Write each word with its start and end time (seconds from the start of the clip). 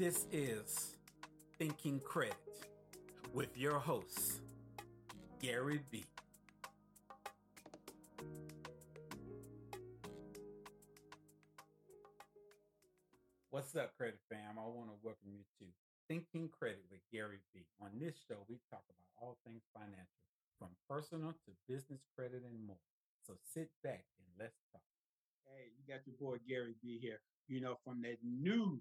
This 0.00 0.24
is 0.32 0.96
Thinking 1.58 2.00
Credit 2.00 2.32
with 3.34 3.54
your 3.54 3.78
host, 3.78 4.40
Gary 5.42 5.82
B. 5.90 6.06
What's 13.50 13.76
up, 13.76 13.94
Credit 13.98 14.18
Fam? 14.30 14.56
I 14.56 14.62
want 14.62 14.88
to 14.88 14.96
welcome 15.02 15.36
you 15.36 15.44
to 15.58 15.66
Thinking 16.08 16.48
Credit 16.48 16.80
with 16.90 17.00
Gary 17.12 17.40
B. 17.52 17.66
On 17.82 17.90
this 18.00 18.14
show, 18.26 18.36
we 18.48 18.56
talk 18.70 18.80
about 18.88 19.04
all 19.20 19.36
things 19.44 19.64
financial, 19.74 20.24
from 20.58 20.68
personal 20.88 21.32
to 21.44 21.52
business 21.68 22.00
credit 22.16 22.40
and 22.42 22.66
more. 22.66 22.80
So 23.26 23.34
sit 23.52 23.68
back 23.84 24.06
and 24.16 24.28
let's 24.38 24.56
talk. 24.72 24.80
Hey, 25.44 25.72
you 25.76 25.84
got 25.86 26.06
your 26.06 26.16
boy 26.18 26.38
Gary 26.48 26.72
B 26.82 26.98
here, 27.02 27.20
you 27.48 27.60
know, 27.60 27.76
from 27.84 28.00
that 28.00 28.16
new, 28.24 28.80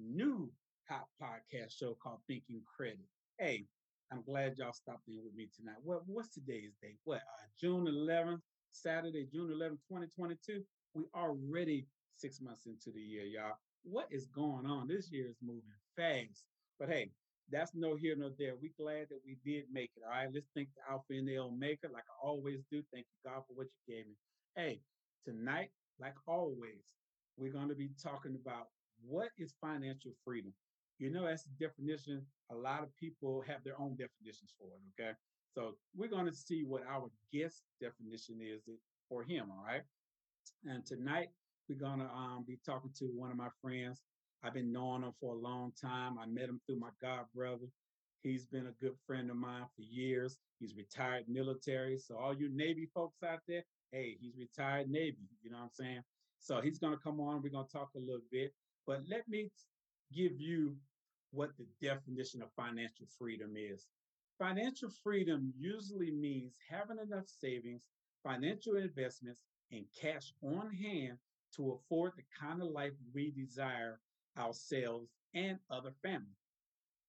new 0.00 0.50
hot 0.88 1.06
podcast 1.20 1.78
show 1.78 1.96
called 2.02 2.20
Thinking 2.26 2.62
Credit. 2.76 3.06
Hey, 3.38 3.64
I'm 4.12 4.22
glad 4.22 4.56
y'all 4.58 4.72
stopped 4.72 5.08
in 5.08 5.20
with 5.22 5.34
me 5.34 5.48
tonight. 5.56 5.76
What 5.82 6.02
what's 6.06 6.34
today's 6.34 6.72
date? 6.82 6.98
What 7.04 7.18
uh, 7.18 7.46
June 7.60 7.86
11th, 7.86 8.40
Saturday, 8.72 9.26
June 9.32 9.50
11th, 9.50 9.82
2022. 9.88 10.62
We 10.94 11.04
already 11.14 11.86
six 12.16 12.40
months 12.40 12.66
into 12.66 12.90
the 12.92 13.00
year, 13.00 13.24
y'all. 13.24 13.54
What 13.84 14.08
is 14.10 14.26
going 14.26 14.66
on? 14.66 14.88
This 14.88 15.10
year 15.12 15.28
is 15.28 15.36
moving 15.42 15.62
fast. 15.96 16.44
But 16.78 16.88
hey, 16.88 17.10
that's 17.50 17.72
no 17.74 17.94
here 17.96 18.14
nor 18.16 18.30
there. 18.38 18.54
We 18.60 18.72
glad 18.78 19.06
that 19.10 19.20
we 19.24 19.36
did 19.44 19.64
make 19.72 19.90
it. 19.96 20.02
All 20.04 20.10
right, 20.10 20.28
let's 20.32 20.48
thank 20.54 20.68
the 20.74 20.92
Alpha 20.92 21.12
and 21.12 21.28
the 21.28 21.38
Omega, 21.38 21.88
like 21.92 22.04
I 22.08 22.26
always 22.26 22.60
do. 22.70 22.82
Thank 22.92 23.06
you, 23.06 23.30
God, 23.30 23.42
for 23.46 23.54
what 23.54 23.66
you 23.66 23.94
gave 23.94 24.06
me. 24.06 24.14
Hey, 24.56 24.80
tonight, 25.24 25.70
like 26.00 26.14
always, 26.26 26.94
we're 27.36 27.52
going 27.52 27.68
to 27.68 27.74
be 27.74 27.90
talking 28.02 28.36
about 28.40 28.68
what 29.06 29.28
is 29.38 29.54
financial 29.60 30.12
freedom. 30.24 30.52
You 30.98 31.10
know, 31.10 31.26
that's 31.26 31.44
the 31.44 31.66
definition. 31.66 32.22
A 32.50 32.54
lot 32.54 32.82
of 32.82 32.94
people 32.96 33.42
have 33.46 33.64
their 33.64 33.80
own 33.80 33.96
definitions 33.96 34.52
for 34.58 34.68
it. 34.68 35.02
Okay, 35.02 35.12
so 35.54 35.74
we're 35.96 36.10
going 36.10 36.26
to 36.26 36.32
see 36.32 36.62
what 36.64 36.82
our 36.88 37.10
guest 37.32 37.62
definition 37.80 38.38
is 38.42 38.62
for 39.08 39.22
him. 39.22 39.50
All 39.50 39.64
right, 39.66 39.82
and 40.66 40.84
tonight 40.84 41.28
we're 41.68 41.78
going 41.78 42.00
to 42.00 42.06
um, 42.06 42.44
be 42.46 42.58
talking 42.66 42.90
to 42.98 43.06
one 43.06 43.30
of 43.30 43.36
my 43.36 43.48
friends. 43.62 44.02
I've 44.42 44.54
been 44.54 44.72
knowing 44.72 45.02
him 45.02 45.12
for 45.20 45.34
a 45.34 45.38
long 45.38 45.72
time. 45.80 46.18
I 46.18 46.26
met 46.26 46.48
him 46.48 46.60
through 46.66 46.80
my 46.80 46.90
god 47.00 47.24
brother. 47.34 47.66
He's 48.22 48.44
been 48.46 48.66
a 48.66 48.84
good 48.84 48.94
friend 49.06 49.30
of 49.30 49.36
mine 49.36 49.64
for 49.74 49.82
years. 49.82 50.38
He's 50.58 50.74
retired 50.76 51.24
military. 51.28 51.98
So 51.98 52.16
all 52.16 52.34
you 52.34 52.50
Navy 52.54 52.88
folks 52.94 53.22
out 53.22 53.40
there, 53.48 53.62
hey, 53.92 54.16
he's 54.20 54.36
retired 54.38 54.90
Navy. 54.90 55.28
You 55.42 55.50
know 55.50 55.58
what 55.58 55.64
I'm 55.64 55.70
saying? 55.72 56.02
So 56.38 56.60
he's 56.60 56.78
going 56.78 56.92
to 56.92 57.02
come 57.02 57.20
on. 57.20 57.42
We're 57.42 57.50
going 57.50 57.66
to 57.66 57.72
talk 57.72 57.90
a 57.96 57.98
little 57.98 58.24
bit. 58.30 58.52
But 58.90 59.04
let 59.08 59.28
me 59.28 59.48
give 60.12 60.40
you 60.40 60.74
what 61.30 61.50
the 61.56 61.66
definition 61.80 62.42
of 62.42 62.48
financial 62.56 63.06
freedom 63.16 63.54
is. 63.56 63.86
Financial 64.36 64.90
freedom 65.04 65.52
usually 65.56 66.10
means 66.10 66.56
having 66.68 66.96
enough 66.98 67.28
savings, 67.28 67.84
financial 68.24 68.74
investments, 68.74 69.44
and 69.70 69.84
cash 69.96 70.32
on 70.42 70.72
hand 70.72 71.18
to 71.54 71.70
afford 71.70 72.14
the 72.16 72.24
kind 72.36 72.60
of 72.60 72.72
life 72.72 72.90
we 73.14 73.30
desire 73.30 74.00
ourselves 74.36 75.08
and 75.34 75.56
other 75.70 75.92
families. 76.02 76.48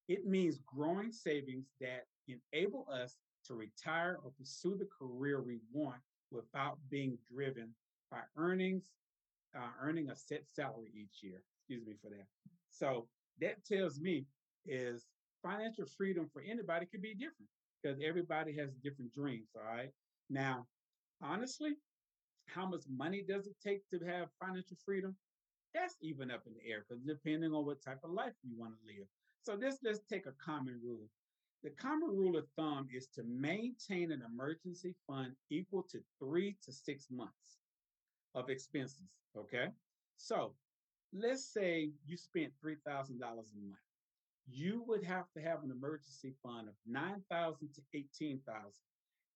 It 0.08 0.28
means 0.28 0.60
growing 0.68 1.12
savings 1.12 1.66
that 1.80 2.06
enable 2.28 2.86
us 2.94 3.18
to 3.48 3.56
retire 3.56 4.20
or 4.24 4.30
pursue 4.38 4.78
the 4.78 4.88
career 5.00 5.42
we 5.42 5.58
want 5.74 6.02
without 6.30 6.78
being 6.92 7.18
driven 7.34 7.74
by 8.12 8.20
earnings, 8.38 8.84
uh, 9.56 9.72
earning 9.82 10.10
a 10.10 10.16
set 10.16 10.44
salary 10.52 10.92
each 10.96 11.22
year. 11.22 11.42
Excuse 11.60 11.86
me 11.86 11.96
for 12.02 12.10
that. 12.10 12.28
So 12.70 13.08
that 13.40 13.64
tells 13.66 14.00
me 14.00 14.26
is 14.66 15.06
financial 15.44 15.86
freedom 15.86 16.30
for 16.32 16.42
anybody 16.42 16.86
could 16.86 17.02
be 17.02 17.14
different 17.14 17.50
because 17.82 18.00
everybody 18.04 18.56
has 18.58 18.70
different 18.84 19.14
dreams. 19.14 19.50
All 19.56 19.76
right. 19.76 19.92
Now, 20.30 20.68
honestly, 21.22 21.72
how 22.48 22.68
much 22.68 22.84
money 22.90 23.24
does 23.28 23.48
it 23.48 23.56
take 23.64 23.82
to 23.90 24.00
have 24.06 24.30
financial 24.40 24.78
freedom? 24.86 25.16
That's 25.74 25.96
even 26.02 26.32
up 26.32 26.44
in 26.48 26.54
the 26.54 26.72
air 26.72 26.86
because 26.88 27.02
depending 27.04 27.54
on 27.54 27.66
what 27.66 27.82
type 27.82 28.00
of 28.04 28.12
life 28.12 28.34
you 28.44 28.58
want 28.58 28.74
to 28.74 28.88
live. 28.88 29.08
So 29.44 29.56
this 29.56 29.80
let's 29.84 30.02
take 30.10 30.26
a 30.26 30.34
common 30.44 30.80
rule. 30.84 31.08
The 31.64 31.70
common 31.72 32.10
rule 32.10 32.38
of 32.38 32.46
thumb 32.58 32.88
is 32.94 33.08
to 33.16 33.24
maintain 33.24 34.12
an 34.12 34.24
emergency 34.28 34.96
fund 35.08 35.34
equal 35.50 35.84
to 35.92 36.00
three 36.20 36.58
to 36.64 36.72
six 36.72 37.08
months 37.10 37.61
of 38.36 38.50
expenses. 38.50 39.08
Okay. 39.38 39.68
So 40.18 40.54
let's 41.14 41.46
say 41.46 41.92
you 42.06 42.18
spent 42.18 42.52
$3,000 42.64 43.20
a 43.20 43.26
month. 43.26 43.80
You 44.48 44.84
would 44.88 45.04
have 45.04 45.26
to 45.36 45.42
have 45.42 45.64
an 45.64 45.72
emergency 45.72 46.34
fund 46.44 46.68
of 46.68 46.74
9,000 46.88 47.70
to 47.74 47.82
18,000. 47.94 48.72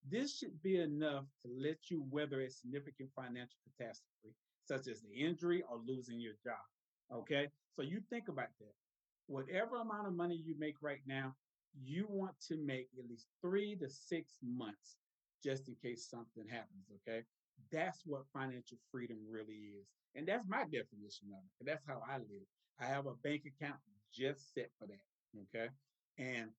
This 0.10 0.38
should 0.38 0.62
be 0.62 0.80
enough 0.80 1.26
to 1.44 1.52
let 1.58 1.90
you 1.90 2.06
weather 2.10 2.42
a 2.42 2.50
significant 2.50 3.10
financial 3.16 3.58
catastrophe 3.66 4.36
such 4.66 4.88
as 4.88 5.02
the 5.02 5.14
injury 5.14 5.64
or 5.70 5.80
losing 5.86 6.20
your 6.20 6.34
job. 6.44 6.62
Okay. 7.14 7.48
So 7.76 7.84
you 7.84 8.02
think 8.10 8.28
about 8.30 8.50
that. 8.60 8.74
Whatever 9.28 9.78
amount 9.78 10.08
of 10.08 10.14
money 10.14 10.40
you 10.44 10.56
make 10.60 10.76
right 10.82 11.02
now, 11.08 11.34
you 11.84 12.06
want 12.10 12.36
to 12.48 12.58
make 12.58 12.88
at 12.98 13.10
least 13.10 13.28
three 13.42 13.76
to 13.78 13.90
six 13.90 14.34
months 14.44 14.98
just 15.44 15.68
in 15.68 15.76
case 15.82 16.08
something 16.10 16.48
happens. 16.50 16.90
Okay. 17.08 17.24
That's 17.72 18.02
what 18.06 18.24
financial 18.34 18.78
freedom 18.92 19.18
really 19.30 19.76
is. 19.80 19.88
And 20.16 20.28
that's 20.28 20.48
my 20.48 20.64
definition 20.64 21.28
of 21.32 21.44
it. 21.44 21.54
And 21.60 21.68
that's 21.68 21.84
how 21.88 22.02
I 22.10 22.18
live. 22.18 22.48
I 22.80 22.86
have 22.86 23.06
a 23.06 23.16
bank 23.24 23.44
account 23.46 23.78
just 24.14 24.54
set 24.54 24.70
for 24.80 24.88
that. 24.88 25.02
Okay. 25.54 25.70
And 26.18 26.50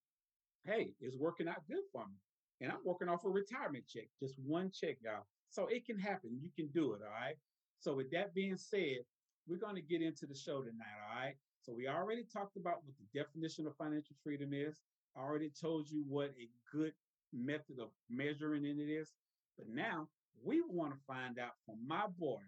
hey, 0.65 0.91
it's 1.01 1.17
working 1.17 1.49
out 1.49 1.67
good 1.69 1.85
for 1.93 2.05
me. 2.07 2.17
And 2.61 2.73
I'm 2.73 2.79
working 2.85 3.09
off 3.09 3.25
a 3.25 3.29
retirement 3.29 3.85
check, 3.87 4.09
just 4.21 4.35
one 4.39 4.71
check, 4.71 4.97
y'all. 5.03 5.27
So 5.51 5.67
it 5.67 5.87
can 5.87 5.99
happen. 5.99 6.39
You 6.41 6.51
can 6.57 6.69
do 6.69 6.93
it. 6.95 7.01
All 7.05 7.13
right. 7.13 7.37
So, 7.79 7.95
with 7.95 8.11
that 8.13 8.35
being 8.35 8.57
said, 8.57 9.05
we're 9.47 9.59
going 9.59 9.77
to 9.77 9.83
get 9.83 10.03
into 10.03 10.27
the 10.27 10.35
show 10.35 10.61
tonight. 10.61 10.97
All 11.09 11.23
right. 11.23 11.35
So, 11.63 11.73
we 11.75 11.89
already 11.89 12.25
talked 12.33 12.57
about 12.57 12.81
what 12.85 12.95
the 12.99 13.19
definition 13.19 13.67
of 13.67 13.77
financial 13.77 14.17
freedom 14.23 14.53
is. 14.53 14.81
I 15.17 15.21
already 15.21 15.51
told 15.61 15.89
you 15.91 16.05
what 16.09 16.31
a 16.41 16.49
good 16.73 16.93
method 17.33 17.79
of 17.81 17.89
measuring 18.11 18.65
it 18.65 18.81
is. 18.81 19.13
But 19.59 19.69
now 19.69 20.09
we 20.43 20.63
want 20.69 20.93
to 20.93 20.99
find 21.07 21.39
out 21.39 21.53
from 21.65 21.77
my 21.87 22.07
boy, 22.19 22.41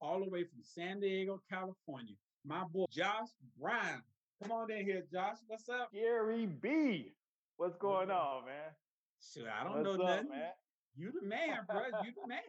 all 0.00 0.20
the 0.20 0.28
way 0.28 0.44
from 0.44 0.62
San 0.62 1.00
Diego, 1.00 1.40
California, 1.50 2.14
my 2.44 2.64
boy 2.64 2.86
Josh 2.90 3.28
Brown. 3.60 4.02
Come 4.42 4.52
on 4.52 4.70
in 4.70 4.84
here, 4.84 5.04
Josh. 5.12 5.36
What's 5.46 5.68
up? 5.68 5.92
Gary 5.92 6.46
B. 6.46 7.12
What's 7.56 7.76
going 7.76 8.10
on, 8.10 8.46
man? 8.46 8.72
Sure, 9.32 9.48
I 9.48 9.64
don't 9.64 9.84
What's 9.84 9.98
know 9.98 10.04
up, 10.04 10.16
nothing. 10.16 10.30
Man? 10.30 10.50
You 10.96 11.12
the 11.12 11.26
man, 11.26 11.60
bro. 11.68 11.82
You 12.04 12.12
the 12.20 12.28
man. 12.28 12.40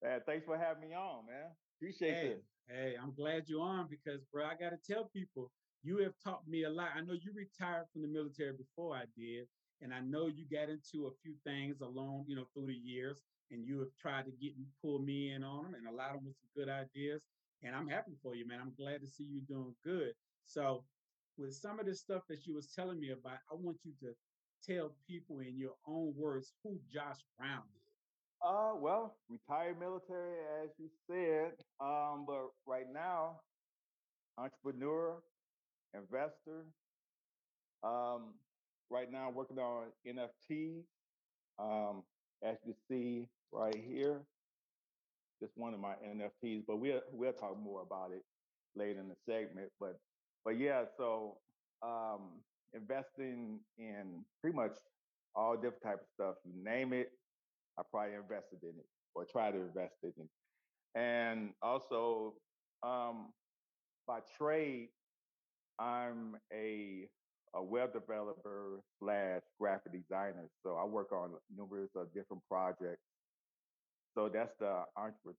Man, 0.00 0.20
thanks 0.26 0.46
for 0.46 0.56
having 0.56 0.88
me 0.88 0.94
on, 0.94 1.26
man. 1.26 1.50
Appreciate 1.76 2.14
hey, 2.14 2.26
it. 2.26 2.44
Hey, 2.68 2.94
I'm 3.02 3.12
glad 3.14 3.48
you're 3.48 3.60
on 3.60 3.88
because, 3.90 4.20
bro, 4.32 4.44
I 4.44 4.54
got 4.54 4.70
to 4.70 4.78
tell 4.86 5.10
people 5.12 5.50
you 5.82 5.98
have 5.98 6.12
taught 6.22 6.46
me 6.46 6.64
a 6.64 6.70
lot. 6.70 6.90
I 6.96 7.00
know 7.00 7.14
you 7.14 7.32
retired 7.34 7.86
from 7.92 8.02
the 8.02 8.08
military 8.08 8.52
before 8.52 8.94
I 8.94 9.06
did, 9.16 9.46
and 9.82 9.92
I 9.92 9.98
know 9.98 10.28
you 10.28 10.44
got 10.50 10.68
into 10.68 11.08
a 11.08 11.16
few 11.22 11.34
things 11.44 11.80
along, 11.80 12.26
you 12.28 12.36
know, 12.36 12.44
through 12.54 12.66
the 12.66 12.74
years, 12.74 13.22
and 13.50 13.66
you 13.66 13.78
have 13.80 13.94
tried 14.00 14.26
to 14.26 14.32
get 14.32 14.52
pull 14.82 14.98
me 15.00 15.32
in 15.32 15.42
on 15.42 15.64
them, 15.64 15.74
and 15.74 15.86
a 15.86 15.92
lot 15.92 16.10
of 16.10 16.16
them 16.16 16.26
with 16.26 16.36
some 16.36 16.50
good 16.56 16.68
ideas. 16.68 17.22
And 17.62 17.74
I'm 17.74 17.88
happy 17.88 18.12
for 18.22 18.34
you, 18.34 18.46
man. 18.46 18.60
I'm 18.60 18.74
glad 18.78 19.00
to 19.00 19.06
see 19.06 19.24
you 19.24 19.40
doing 19.42 19.74
good. 19.84 20.12
So, 20.44 20.84
with 21.36 21.54
some 21.54 21.80
of 21.80 21.86
the 21.86 21.94
stuff 21.94 22.22
that 22.28 22.46
you 22.46 22.54
was 22.54 22.72
telling 22.74 23.00
me 23.00 23.10
about, 23.10 23.38
I 23.50 23.54
want 23.54 23.78
you 23.84 23.92
to 24.02 24.14
tell 24.64 24.92
people 25.06 25.40
in 25.40 25.56
your 25.56 25.74
own 25.86 26.14
words 26.16 26.52
who 26.62 26.78
Josh 26.92 27.18
Brown 27.38 27.62
is. 27.76 27.94
Uh, 28.42 28.72
well, 28.76 29.16
retired 29.28 29.78
military, 29.78 30.38
as 30.62 30.70
you 30.78 30.88
said. 31.08 31.52
Um, 31.80 32.24
but 32.26 32.48
right 32.66 32.86
now, 32.92 33.40
entrepreneur, 34.36 35.16
investor. 35.94 36.66
Um, 37.82 38.34
right 38.90 39.10
now, 39.10 39.30
working 39.30 39.58
on 39.58 39.86
NFT. 40.06 40.82
Um, 41.58 42.02
as 42.42 42.56
you 42.64 42.74
see 42.88 43.26
right 43.52 43.76
here, 43.76 44.20
just 45.40 45.52
one 45.56 45.74
of 45.74 45.80
my 45.80 45.94
NFTs. 46.06 46.64
But 46.66 46.78
we'll 46.78 47.00
we'll 47.12 47.32
talk 47.32 47.58
more 47.58 47.82
about 47.82 48.10
it 48.12 48.24
later 48.74 49.00
in 49.00 49.08
the 49.08 49.16
segment. 49.26 49.70
But 49.80 49.98
but 50.44 50.58
yeah, 50.58 50.84
so 50.96 51.38
um, 51.82 52.40
investing 52.74 53.60
in 53.78 54.24
pretty 54.40 54.56
much 54.56 54.76
all 55.34 55.54
different 55.56 55.82
type 55.82 56.00
of 56.00 56.08
stuff. 56.14 56.34
You 56.44 56.52
name 56.62 56.92
it, 56.92 57.10
I 57.78 57.82
probably 57.90 58.14
invested 58.14 58.62
in 58.62 58.70
it 58.70 58.86
or 59.14 59.24
try 59.24 59.50
to 59.50 59.58
invest 59.58 59.94
in 60.02 60.12
it. 60.18 60.28
And 60.94 61.50
also, 61.62 62.34
um, 62.82 63.32
by 64.06 64.20
trade, 64.38 64.88
I'm 65.78 66.36
a 66.52 67.08
a 67.54 67.62
web 67.62 67.92
developer 67.92 68.80
slash 68.98 69.40
graphic 69.58 69.92
designer. 69.92 70.48
So 70.62 70.76
I 70.76 70.84
work 70.84 71.12
on 71.12 71.30
numerous 71.56 71.90
of 71.96 72.12
different 72.12 72.42
projects. 72.48 73.07
So 74.18 74.28
that's 74.28 74.50
the 74.58 74.82
entrepreneur 74.96 75.36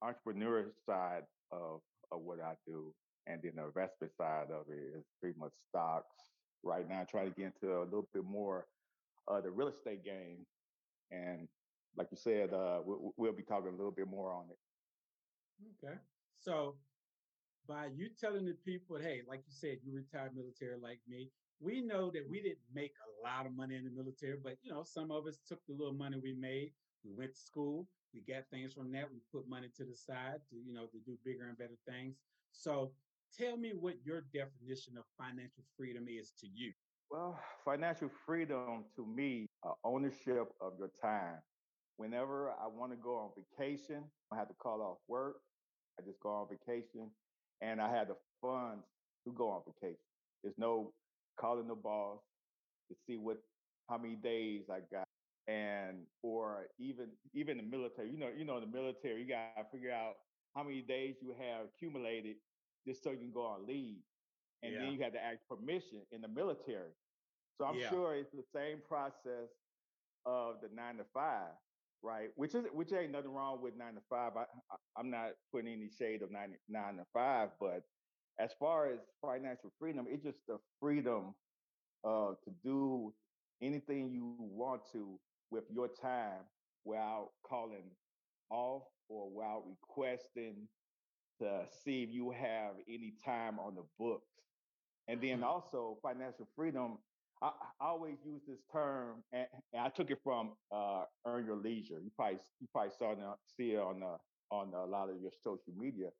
entrepreneur 0.00 0.66
side 0.86 1.22
of 1.50 1.80
of 2.12 2.20
what 2.20 2.38
I 2.40 2.54
do. 2.68 2.94
And 3.26 3.40
then 3.42 3.52
the 3.56 3.64
investment 3.64 4.12
side 4.16 4.46
of 4.52 4.66
it 4.68 4.96
is 4.96 5.04
pretty 5.20 5.36
much 5.36 5.50
stocks. 5.68 6.14
Right 6.62 6.88
now, 6.88 7.04
trying 7.10 7.32
to 7.32 7.34
get 7.34 7.46
into 7.46 7.78
a 7.78 7.82
little 7.82 8.08
bit 8.14 8.24
more 8.24 8.66
of 9.26 9.42
the 9.42 9.50
real 9.50 9.66
estate 9.66 10.04
game. 10.04 10.46
And 11.10 11.48
like 11.96 12.06
you 12.12 12.16
said, 12.16 12.54
uh, 12.54 12.78
we, 12.86 12.94
we'll 13.16 13.32
be 13.32 13.42
talking 13.42 13.72
a 13.74 13.76
little 13.76 13.90
bit 13.90 14.06
more 14.06 14.32
on 14.32 14.44
it. 14.50 15.84
Okay. 15.84 15.96
So 16.38 16.76
by 17.66 17.88
you 17.92 18.08
telling 18.20 18.46
the 18.46 18.54
people, 18.64 18.98
hey, 18.98 19.22
like 19.28 19.40
you 19.48 19.52
said, 19.52 19.78
you 19.82 19.92
retired 19.92 20.36
military 20.36 20.76
like 20.80 21.00
me, 21.08 21.30
we 21.58 21.80
know 21.80 22.08
that 22.12 22.22
we 22.30 22.40
didn't 22.40 22.58
make 22.72 22.92
a 23.02 23.26
lot 23.26 23.46
of 23.46 23.56
money 23.56 23.74
in 23.74 23.84
the 23.84 23.90
military, 23.90 24.36
but 24.40 24.54
you 24.62 24.70
know, 24.70 24.84
some 24.84 25.10
of 25.10 25.26
us 25.26 25.38
took 25.48 25.58
the 25.66 25.74
little 25.74 25.94
money 25.94 26.18
we 26.22 26.34
made. 26.34 26.70
We 27.04 27.12
went 27.16 27.34
to 27.34 27.40
school, 27.40 27.86
we 28.14 28.20
got 28.20 28.44
things 28.50 28.72
from 28.72 28.92
that, 28.92 29.08
we 29.10 29.18
put 29.32 29.48
money 29.48 29.68
to 29.76 29.84
the 29.84 29.96
side 29.96 30.40
to, 30.50 30.56
you 30.56 30.72
know, 30.72 30.86
to 30.86 30.98
do 31.06 31.16
bigger 31.24 31.48
and 31.48 31.58
better 31.58 31.78
things. 31.88 32.16
So 32.52 32.92
tell 33.38 33.56
me 33.56 33.72
what 33.78 33.94
your 34.04 34.22
definition 34.32 34.96
of 34.98 35.04
financial 35.18 35.64
freedom 35.76 36.06
is 36.08 36.32
to 36.40 36.46
you. 36.46 36.72
Well, 37.10 37.38
financial 37.64 38.10
freedom 38.24 38.84
to 38.96 39.06
me, 39.06 39.46
uh, 39.66 39.72
ownership 39.84 40.48
of 40.60 40.72
your 40.78 40.90
time. 41.00 41.38
Whenever 41.96 42.50
I 42.50 42.66
want 42.66 42.92
to 42.92 42.96
go 42.96 43.16
on 43.16 43.30
vacation, 43.36 44.04
I 44.32 44.36
have 44.36 44.48
to 44.48 44.54
call 44.54 44.80
off 44.80 44.98
work. 45.08 45.36
I 45.98 46.02
just 46.04 46.20
go 46.20 46.30
on 46.30 46.46
vacation 46.48 47.10
and 47.60 47.80
I 47.80 47.90
had 47.90 48.08
the 48.08 48.16
funds 48.40 48.84
to 49.26 49.32
go 49.32 49.50
on 49.50 49.60
vacation. 49.66 49.98
There's 50.42 50.56
no 50.58 50.92
calling 51.38 51.68
the 51.68 51.74
boss 51.74 52.20
to 52.88 52.96
see 53.06 53.16
what 53.16 53.38
how 53.88 53.98
many 53.98 54.16
days 54.16 54.62
I 54.70 54.80
got, 54.90 55.06
and 55.48 56.06
or 56.22 56.66
even 56.78 57.08
even 57.34 57.56
the 57.56 57.62
military. 57.62 58.10
You 58.10 58.18
know, 58.18 58.30
you 58.36 58.44
know, 58.44 58.60
the 58.60 58.66
military, 58.66 59.22
you 59.22 59.28
gotta 59.28 59.68
figure 59.72 59.92
out 59.92 60.14
how 60.54 60.62
many 60.62 60.82
days 60.82 61.16
you 61.20 61.34
have 61.38 61.66
accumulated 61.74 62.36
just 62.86 63.02
so 63.02 63.10
you 63.10 63.18
can 63.18 63.32
go 63.32 63.46
on 63.46 63.66
leave, 63.66 64.02
and 64.62 64.72
yeah. 64.72 64.80
then 64.80 64.92
you 64.92 65.02
have 65.02 65.12
to 65.12 65.22
ask 65.22 65.38
permission 65.48 66.02
in 66.12 66.20
the 66.20 66.28
military. 66.28 66.92
So 67.58 67.66
I'm 67.66 67.78
yeah. 67.78 67.90
sure 67.90 68.14
it's 68.14 68.32
the 68.32 68.44
same 68.54 68.78
process 68.88 69.50
of 70.24 70.56
the 70.62 70.68
nine 70.74 70.96
to 70.96 71.04
five 71.12 71.52
right? 72.02 72.30
Which 72.34 72.54
is 72.54 72.64
which 72.72 72.92
ain't 72.92 73.12
nothing 73.12 73.32
wrong 73.32 73.62
with 73.62 73.76
nine 73.76 73.94
to 73.94 74.00
five. 74.10 74.32
I, 74.36 74.42
I 74.70 75.00
am 75.00 75.10
not 75.10 75.30
putting 75.52 75.72
any 75.72 75.88
shade 75.88 76.22
of 76.22 76.30
nine 76.30 76.54
nine 76.68 76.96
to 76.96 77.04
five, 77.12 77.50
but 77.60 77.82
as 78.38 78.50
far 78.58 78.88
as 78.88 78.98
financial 79.20 79.72
freedom, 79.78 80.06
it's 80.08 80.24
just 80.24 80.38
the 80.48 80.58
freedom 80.80 81.34
uh, 82.04 82.32
to 82.44 82.50
do 82.64 83.12
anything 83.62 84.10
you 84.10 84.34
want 84.38 84.82
to 84.92 85.18
with 85.52 85.64
your 85.70 85.88
time 85.88 86.42
without 86.84 87.30
calling 87.48 87.90
off 88.50 88.84
or 89.08 89.30
without 89.30 89.64
requesting 89.68 90.68
to 91.40 91.66
see 91.84 92.02
if 92.02 92.10
you 92.10 92.30
have 92.30 92.72
any 92.88 93.14
time 93.24 93.58
on 93.60 93.76
the 93.76 93.84
books. 93.98 94.26
And 95.08 95.20
then 95.20 95.38
mm-hmm. 95.38 95.44
also 95.44 95.98
financial 96.02 96.48
freedom 96.56 96.98
I, 97.42 97.50
I 97.80 97.86
always 97.88 98.18
use 98.24 98.42
this 98.46 98.60
term, 98.72 99.24
and, 99.32 99.46
and 99.72 99.82
I 99.82 99.88
took 99.88 100.10
it 100.10 100.18
from 100.22 100.52
uh, 100.72 101.04
Earn 101.26 101.44
Your 101.44 101.56
Leisure. 101.56 101.98
You 102.02 102.10
probably 102.16 102.38
you 102.60 102.68
probably 102.72 102.92
saw 102.96 103.12
it, 103.12 103.18
see 103.56 103.72
it 103.72 103.80
on 103.80 104.00
the, 104.00 104.16
on 104.50 104.72
a 104.72 104.86
lot 104.86 105.10
of 105.10 105.20
your 105.20 105.32
social 105.42 105.74
media. 105.76 106.10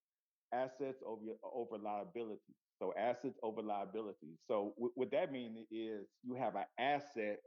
Assets 0.52 1.02
over 1.06 1.22
over 1.42 1.78
liability. 1.78 2.40
So 2.78 2.92
assets 2.98 3.38
over 3.42 3.62
liability. 3.62 4.36
So 4.46 4.74
w- 4.76 4.92
what 4.96 5.10
that 5.12 5.32
means 5.32 5.58
is 5.70 6.08
you 6.24 6.34
have 6.34 6.56
an 6.56 6.64
asset, 6.78 7.38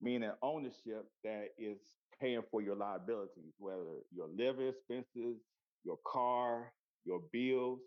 meaning 0.00 0.30
ownership 0.42 1.06
that 1.24 1.48
is 1.58 1.78
paying 2.20 2.42
for 2.50 2.62
your 2.62 2.76
liabilities, 2.76 3.54
whether 3.58 4.00
your 4.14 4.28
living 4.28 4.68
expenses, 4.68 5.40
your 5.84 5.98
car, 6.06 6.72
your 7.04 7.20
bills. 7.32 7.80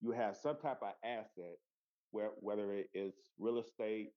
You 0.00 0.12
have 0.12 0.36
some 0.36 0.56
type 0.56 0.78
of 0.82 0.92
asset 1.04 1.56
where, 2.10 2.30
whether 2.40 2.72
it 2.72 2.88
is 2.94 3.14
real 3.38 3.58
estate, 3.58 4.10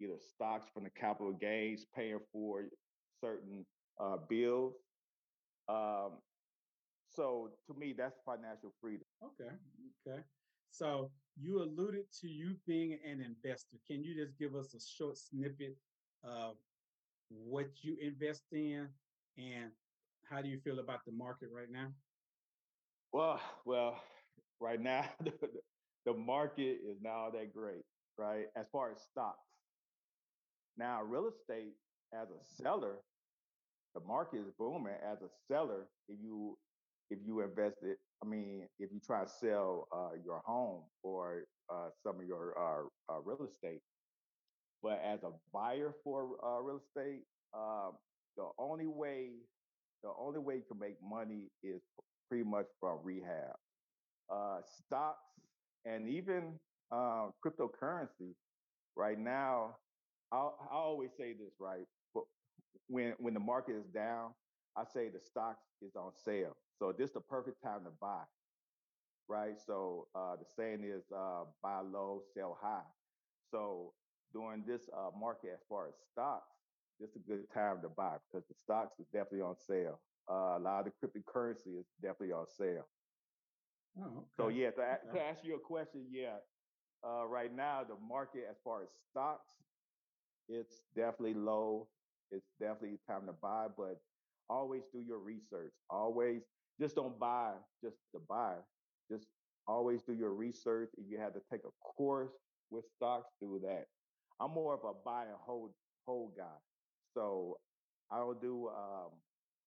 either 0.00 0.18
stocks 0.18 0.66
from 0.72 0.84
the 0.84 0.90
capital 0.90 1.32
gains, 1.32 1.86
paying 1.94 2.18
for 2.32 2.64
certain 3.20 3.64
uh, 4.00 4.16
bills. 4.28 4.74
Um, 5.68 6.18
so 7.08 7.50
to 7.66 7.78
me, 7.78 7.94
that's 7.96 8.16
financial 8.24 8.72
freedom. 8.80 9.06
Okay. 9.22 9.54
Okay. 10.06 10.22
So 10.70 11.10
you 11.38 11.62
alluded 11.62 12.04
to 12.20 12.28
you 12.28 12.56
being 12.66 12.98
an 13.06 13.20
investor. 13.20 13.76
Can 13.86 14.02
you 14.02 14.14
just 14.14 14.38
give 14.38 14.54
us 14.54 14.74
a 14.74 14.80
short 14.80 15.18
snippet 15.18 15.76
of 16.24 16.56
what 17.44 17.66
you 17.82 17.96
invest 18.00 18.42
in 18.52 18.88
and 19.36 19.70
how 20.30 20.42
do 20.42 20.48
you 20.48 20.58
feel 20.64 20.78
about 20.78 21.00
the 21.06 21.12
market 21.12 21.48
right 21.54 21.70
now? 21.70 21.88
Well, 23.12 23.40
well, 23.64 24.00
right 24.60 24.80
now 24.80 25.04
the, 25.24 25.32
the 26.06 26.14
market 26.14 26.78
is 26.88 26.98
not 27.02 27.32
that 27.32 27.52
great, 27.52 27.84
right? 28.18 28.46
As 28.56 28.66
far 28.72 28.90
as 28.92 28.98
stocks, 29.10 29.38
now, 30.76 31.02
real 31.02 31.28
estate 31.28 31.74
as 32.14 32.28
a 32.30 32.62
seller, 32.62 32.96
the 33.94 34.00
market 34.06 34.38
is 34.38 34.52
booming. 34.58 34.94
As 35.04 35.18
a 35.22 35.28
seller, 35.48 35.86
if 36.08 36.18
you 36.22 36.56
if 37.10 37.18
you 37.26 37.40
invest 37.40 37.76
it, 37.82 37.98
I 38.24 38.26
mean, 38.26 38.66
if 38.78 38.90
you 38.90 39.00
try 39.04 39.22
to 39.22 39.28
sell 39.28 39.86
uh, 39.94 40.16
your 40.24 40.40
home 40.46 40.82
or 41.02 41.44
uh, 41.70 41.88
some 42.02 42.20
of 42.20 42.26
your 42.26 42.54
uh, 42.58 43.12
uh 43.12 43.20
real 43.22 43.46
estate, 43.46 43.80
but 44.82 45.00
as 45.00 45.22
a 45.24 45.32
buyer 45.52 45.94
for 46.04 46.44
uh, 46.44 46.60
real 46.60 46.78
estate, 46.78 47.24
um, 47.54 47.98
the 48.36 48.48
only 48.58 48.86
way 48.86 49.30
the 50.02 50.12
only 50.18 50.40
way 50.40 50.56
you 50.56 50.64
can 50.68 50.78
make 50.78 50.96
money 51.02 51.50
is 51.62 51.82
pretty 52.28 52.44
much 52.44 52.66
from 52.80 53.00
rehab, 53.04 53.56
uh, 54.30 54.62
stocks, 54.62 55.30
and 55.84 56.08
even 56.08 56.58
cryptocurrency. 57.44 58.34
Right 58.96 59.18
now, 59.18 59.76
I 60.32 60.38
I 60.38 60.68
always 60.72 61.12
say 61.16 61.34
this, 61.34 61.54
right? 61.60 61.86
But 62.14 62.24
when 62.88 63.12
when 63.20 63.34
the 63.34 63.40
market 63.40 63.76
is 63.76 63.86
down, 63.94 64.34
I 64.76 64.84
say 64.84 65.08
the 65.10 65.20
stock 65.20 65.58
is 65.82 65.96
on 65.96 66.12
sale. 66.14 66.56
So 66.78 66.92
this 66.92 67.10
is 67.10 67.14
the 67.14 67.20
perfect 67.22 67.62
time 67.62 67.84
to 67.84 67.90
buy, 68.00 68.24
right? 69.28 69.58
So 69.60 70.08
uh, 70.14 70.36
the 70.36 70.46
saying 70.56 70.84
is 70.84 71.04
uh, 71.14 71.44
buy 71.62 71.80
low, 71.80 72.22
sell 72.34 72.58
high. 72.60 72.84
So 73.50 73.94
during 74.32 74.64
this 74.66 74.88
uh, 74.96 75.10
market, 75.18 75.50
as 75.54 75.60
far 75.68 75.88
as 75.88 75.94
stocks, 76.12 76.52
this 77.00 77.10
is 77.10 77.16
a 77.16 77.28
good 77.28 77.44
time 77.52 77.80
to 77.82 77.88
buy 77.88 78.16
because 78.30 78.46
the 78.48 78.54
stocks 78.54 78.98
is 78.98 79.06
definitely 79.12 79.42
on 79.42 79.56
sale. 79.56 80.00
Uh, 80.30 80.56
a 80.56 80.60
lot 80.60 80.86
of 80.86 80.92
the 80.92 80.92
cryptocurrency 81.06 81.78
is 81.78 81.86
definitely 82.00 82.32
on 82.32 82.46
sale. 82.46 82.86
Oh, 83.98 84.04
okay. 84.04 84.26
So 84.36 84.48
yeah, 84.48 84.70
to, 84.70 84.80
okay. 84.80 85.18
to 85.18 85.22
answer 85.22 85.46
your 85.46 85.58
question, 85.58 86.06
yeah, 86.10 86.36
uh, 87.06 87.26
right 87.26 87.54
now 87.54 87.82
the 87.86 87.96
market 88.06 88.46
as 88.48 88.56
far 88.64 88.82
as 88.82 88.90
stocks 89.10 89.48
it's 90.48 90.82
definitely 90.94 91.34
low. 91.34 91.88
It's 92.30 92.48
definitely 92.60 92.98
time 93.08 93.26
to 93.26 93.32
buy, 93.32 93.66
but 93.76 94.00
always 94.48 94.82
do 94.92 95.00
your 95.00 95.18
research. 95.18 95.72
Always 95.90 96.42
just 96.80 96.96
don't 96.96 97.18
buy 97.18 97.52
just 97.82 97.96
to 98.14 98.20
buy. 98.28 98.54
Just 99.10 99.26
always 99.66 100.02
do 100.02 100.12
your 100.12 100.32
research. 100.32 100.90
If 100.96 101.04
you 101.10 101.18
have 101.18 101.34
to 101.34 101.40
take 101.50 101.60
a 101.64 101.72
course 101.96 102.32
with 102.70 102.84
stocks, 102.96 103.28
do 103.40 103.60
that. 103.64 103.86
I'm 104.40 104.52
more 104.52 104.74
of 104.74 104.84
a 104.84 104.92
buy 105.04 105.24
and 105.24 105.36
hold 105.40 105.72
hold 106.06 106.36
guy. 106.36 106.56
So 107.14 107.58
I 108.10 108.18
don't 108.18 108.40
do 108.40 108.68
um, 108.68 109.10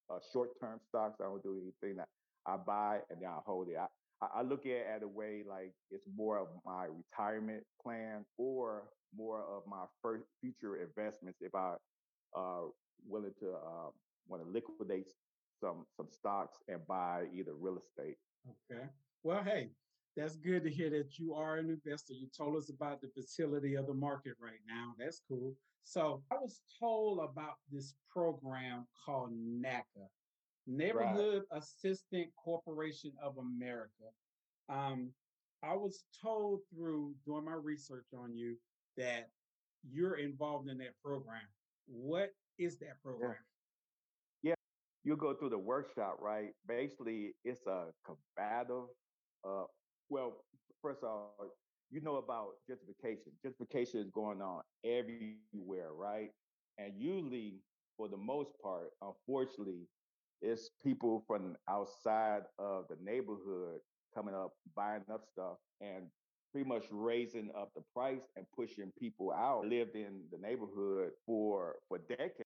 uh, 0.09 0.19
short 0.31 0.49
term 0.59 0.79
stocks. 0.87 1.19
I 1.19 1.23
don't 1.25 1.43
do 1.43 1.59
anything 1.61 1.97
that 1.97 2.09
I 2.45 2.57
buy 2.57 2.99
and 3.09 3.21
then 3.21 3.29
I 3.29 3.39
hold 3.45 3.69
it. 3.69 3.77
I, 3.77 3.87
I 4.21 4.41
look 4.41 4.65
at 4.65 4.71
it 4.71 4.87
at 4.87 5.03
a 5.03 5.07
way 5.07 5.43
like 5.47 5.73
it's 5.91 6.05
more 6.15 6.39
of 6.39 6.47
my 6.65 6.85
retirement 6.85 7.63
plan 7.81 8.25
or 8.37 8.89
more 9.15 9.43
of 9.43 9.63
my 9.67 9.85
first 10.01 10.25
future 10.41 10.77
investments 10.77 11.39
if 11.41 11.53
I 11.55 11.75
uh 12.35 12.63
willing 13.07 13.33
to 13.39 13.51
uh, 13.53 13.89
want 14.27 14.43
to 14.43 14.49
liquidate 14.49 15.11
some 15.61 15.85
some 15.95 16.07
stocks 16.09 16.57
and 16.67 16.85
buy 16.87 17.25
either 17.33 17.53
real 17.53 17.77
estate. 17.77 18.17
Okay. 18.71 18.85
Well, 19.23 19.43
hey, 19.43 19.69
that's 20.15 20.35
good 20.37 20.63
to 20.63 20.69
hear 20.69 20.89
that 20.91 21.19
you 21.19 21.33
are 21.33 21.57
an 21.57 21.69
investor. 21.69 22.13
You 22.13 22.27
told 22.35 22.55
us 22.55 22.69
about 22.69 23.01
the 23.01 23.09
facility 23.09 23.75
of 23.75 23.87
the 23.87 23.93
market 23.93 24.33
right 24.41 24.61
now. 24.67 24.93
That's 24.97 25.21
cool. 25.27 25.53
So 25.83 26.23
I 26.31 26.35
was 26.35 26.61
told 26.79 27.19
about 27.19 27.55
this 27.71 27.93
program 28.11 28.87
called 29.05 29.31
NACA, 29.33 30.07
Neighborhood 30.67 31.43
right. 31.51 31.61
Assistance 31.61 32.31
Corporation 32.43 33.11
of 33.21 33.37
America. 33.37 33.89
Um, 34.69 35.11
I 35.61 35.73
was 35.75 36.03
told 36.23 36.61
through 36.73 37.13
doing 37.25 37.45
my 37.45 37.53
research 37.53 38.05
on 38.17 38.35
you 38.35 38.55
that 38.97 39.29
you're 39.91 40.15
involved 40.15 40.69
in 40.69 40.77
that 40.79 40.93
program. 41.03 41.41
What 41.87 42.31
is 42.57 42.79
that 42.79 43.01
program? 43.03 43.35
Yeah, 44.41 44.51
yeah. 44.51 44.55
you 45.03 45.17
go 45.17 45.33
through 45.33 45.49
the 45.49 45.59
workshop, 45.59 46.17
right? 46.19 46.49
Basically, 46.67 47.33
it's 47.43 47.65
a 47.67 47.87
combative. 48.05 48.87
Uh, 49.47 49.65
well, 50.09 50.37
first 50.81 51.03
of 51.03 51.09
all, 51.09 51.51
you 51.89 52.01
know 52.01 52.17
about 52.17 52.53
gentrification. 52.69 53.31
Gentrification 53.45 53.95
is 54.03 54.09
going 54.11 54.41
on 54.41 54.63
everywhere, 54.83 55.93
right? 55.93 56.31
And 56.77 56.93
usually, 56.97 57.61
for 57.97 58.07
the 58.07 58.17
most 58.17 58.51
part, 58.61 58.89
unfortunately, 59.01 59.87
it's 60.41 60.69
people 60.83 61.23
from 61.27 61.55
outside 61.69 62.43
of 62.59 62.85
the 62.89 62.97
neighborhood 63.01 63.79
coming 64.13 64.35
up, 64.35 64.53
buying 64.75 65.03
up 65.11 65.25
stuff, 65.31 65.57
and 65.81 66.07
pretty 66.51 66.67
much 66.67 66.85
raising 66.91 67.49
up 67.57 67.71
the 67.75 67.81
price 67.93 68.21
and 68.35 68.45
pushing 68.55 68.91
people 68.99 69.31
out. 69.31 69.65
Lived 69.65 69.95
in 69.95 70.23
the 70.31 70.37
neighborhood 70.37 71.11
for 71.25 71.75
for 71.87 71.97
decades, 71.99 72.43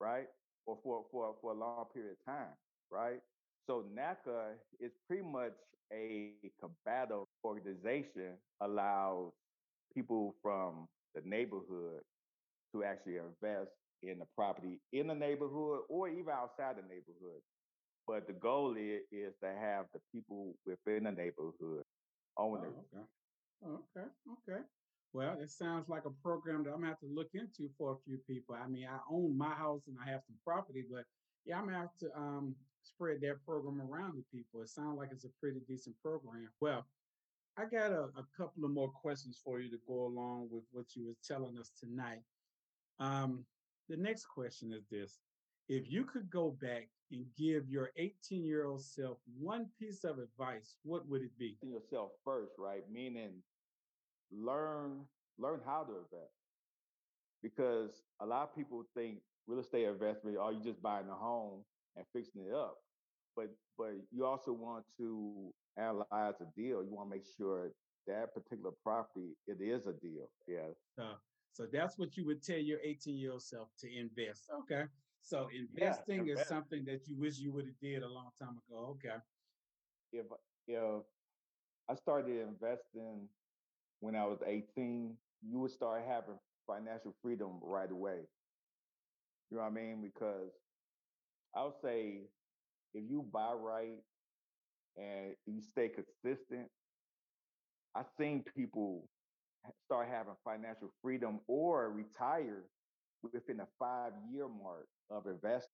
right? 0.00 0.26
Or 0.66 0.78
for 0.82 1.04
for 1.10 1.34
for 1.40 1.52
a 1.52 1.58
long 1.58 1.86
period 1.92 2.16
of 2.18 2.32
time, 2.32 2.52
right? 2.90 3.20
So 3.68 3.84
NACA 3.96 4.54
is 4.80 4.92
pretty 5.08 5.22
much 5.24 5.52
a 5.92 6.32
combative 6.60 7.26
organization, 7.44 8.36
allows 8.60 9.32
people 9.94 10.34
from 10.42 10.88
the 11.14 11.22
neighborhood 11.24 12.00
to 12.72 12.84
actually 12.84 13.18
invest 13.18 13.70
in 14.02 14.18
the 14.18 14.26
property 14.36 14.80
in 14.92 15.06
the 15.06 15.14
neighborhood 15.14 15.80
or 15.88 16.08
even 16.08 16.30
outside 16.32 16.76
the 16.76 16.82
neighborhood. 16.82 17.40
But 18.06 18.26
the 18.26 18.32
goal 18.32 18.74
is, 18.76 19.02
is 19.12 19.32
to 19.42 19.48
have 19.48 19.86
the 19.94 20.00
people 20.12 20.54
within 20.66 21.04
the 21.04 21.12
neighborhood 21.12 21.84
own 22.36 22.64
it. 22.64 22.72
Oh, 22.72 22.84
okay. 22.94 23.04
Okay. 23.96 24.08
Okay. 24.50 24.62
Well, 25.12 25.38
it 25.40 25.50
sounds 25.50 25.88
like 25.88 26.04
a 26.06 26.10
program 26.22 26.64
that 26.64 26.70
I'm 26.70 26.80
gonna 26.80 26.88
have 26.88 27.00
to 27.00 27.06
look 27.06 27.28
into 27.34 27.68
for 27.78 27.92
a 27.92 27.96
few 28.04 28.18
people. 28.26 28.56
I 28.56 28.66
mean, 28.66 28.88
I 28.88 28.98
own 29.10 29.36
my 29.36 29.54
house 29.54 29.82
and 29.86 29.96
I 30.04 30.10
have 30.10 30.22
some 30.26 30.36
property, 30.44 30.84
but 30.90 31.04
yeah, 31.44 31.58
I'm 31.58 31.66
gonna 31.66 31.78
have 31.78 31.96
to 32.00 32.16
um, 32.16 32.56
spread 32.82 33.20
that 33.22 33.44
program 33.44 33.80
around 33.80 34.16
to 34.16 34.24
people. 34.34 34.62
It 34.62 34.68
sounds 34.68 34.98
like 34.98 35.10
it's 35.12 35.24
a 35.24 35.40
pretty 35.40 35.60
decent 35.68 35.96
program. 36.02 36.48
Well, 36.60 36.86
I 37.58 37.64
got 37.64 37.92
a, 37.92 38.04
a 38.16 38.26
couple 38.36 38.64
of 38.64 38.70
more 38.70 38.90
questions 38.90 39.40
for 39.44 39.60
you 39.60 39.70
to 39.70 39.78
go 39.86 40.06
along 40.06 40.48
with 40.50 40.64
what 40.72 40.86
you 40.94 41.06
were 41.06 41.16
telling 41.26 41.58
us 41.58 41.70
tonight. 41.78 42.22
Um, 42.98 43.44
the 43.88 43.96
next 43.96 44.26
question 44.26 44.72
is 44.72 44.84
this: 44.90 45.18
If 45.68 45.90
you 45.90 46.04
could 46.04 46.30
go 46.30 46.56
back 46.62 46.88
and 47.10 47.26
give 47.36 47.68
your 47.68 47.90
18 47.96 48.44
year 48.44 48.64
old 48.64 48.82
self 48.82 49.18
one 49.38 49.66
piece 49.78 50.04
of 50.04 50.18
advice, 50.18 50.76
what 50.82 51.06
would 51.08 51.22
it 51.22 51.36
be? 51.38 51.56
Yourself 51.62 52.12
first, 52.24 52.52
right? 52.58 52.84
Meaning, 52.90 53.32
learn 54.30 55.00
learn 55.38 55.60
how 55.66 55.82
to 55.82 55.92
invest, 55.92 56.32
because 57.42 58.02
a 58.20 58.26
lot 58.26 58.44
of 58.44 58.56
people 58.56 58.84
think 58.94 59.18
real 59.46 59.60
estate 59.60 59.84
investment, 59.84 60.36
oh, 60.40 60.50
you 60.50 60.60
just 60.62 60.82
buying 60.82 61.08
a 61.10 61.14
home 61.14 61.64
and 61.96 62.04
fixing 62.12 62.42
it 62.48 62.54
up? 62.54 62.76
But 63.36 63.48
but 63.78 63.92
you 64.10 64.24
also 64.26 64.52
want 64.52 64.84
to 64.98 65.52
analyze 65.76 66.34
a 66.40 66.46
deal. 66.56 66.82
You 66.84 66.90
want 66.90 67.10
to 67.10 67.16
make 67.16 67.26
sure 67.36 67.70
that 68.06 68.34
particular 68.34 68.72
property 68.82 69.36
it 69.46 69.58
is 69.60 69.86
a 69.86 69.92
deal. 69.92 70.28
Yeah. 70.46 70.72
Uh, 70.98 71.14
so 71.52 71.66
that's 71.70 71.98
what 71.98 72.16
you 72.16 72.26
would 72.26 72.42
tell 72.42 72.58
your 72.58 72.78
18 72.82 73.16
year 73.16 73.32
old 73.32 73.42
self 73.42 73.68
to 73.80 73.88
invest. 73.88 74.50
Okay. 74.62 74.84
So 75.22 75.48
investing 75.54 76.26
yeah, 76.26 76.34
is 76.34 76.48
something 76.48 76.84
that 76.86 77.06
you 77.06 77.18
wish 77.18 77.38
you 77.38 77.52
would 77.52 77.66
have 77.66 77.78
did 77.80 78.02
a 78.02 78.08
long 78.08 78.30
time 78.38 78.58
ago. 78.68 78.96
Okay. 78.96 79.16
If 80.12 80.26
if 80.66 81.02
I 81.88 81.94
started 81.94 82.48
investing 82.48 83.28
when 84.00 84.16
I 84.16 84.24
was 84.24 84.38
18, 84.44 85.16
you 85.42 85.58
would 85.60 85.70
start 85.70 86.02
having 86.06 86.38
financial 86.66 87.14
freedom 87.22 87.58
right 87.62 87.90
away. 87.90 88.20
You 89.50 89.58
know 89.58 89.62
what 89.62 89.70
I 89.70 89.74
mean? 89.74 90.02
Because 90.02 90.50
I 91.54 91.64
would 91.64 91.74
say 91.82 92.22
if 92.94 93.04
you 93.10 93.24
buy 93.32 93.52
right 93.52 93.98
and 94.96 95.34
you 95.46 95.60
stay 95.60 95.88
consistent, 95.90 96.68
I've 97.94 98.06
seen 98.18 98.44
people 98.56 99.08
start 99.84 100.08
having 100.08 100.34
financial 100.44 100.90
freedom 101.02 101.40
or 101.46 101.90
retire 101.90 102.64
within 103.22 103.60
a 103.60 103.66
five 103.78 104.12
year 104.32 104.48
mark 104.48 104.86
of 105.10 105.26
investing. 105.26 105.68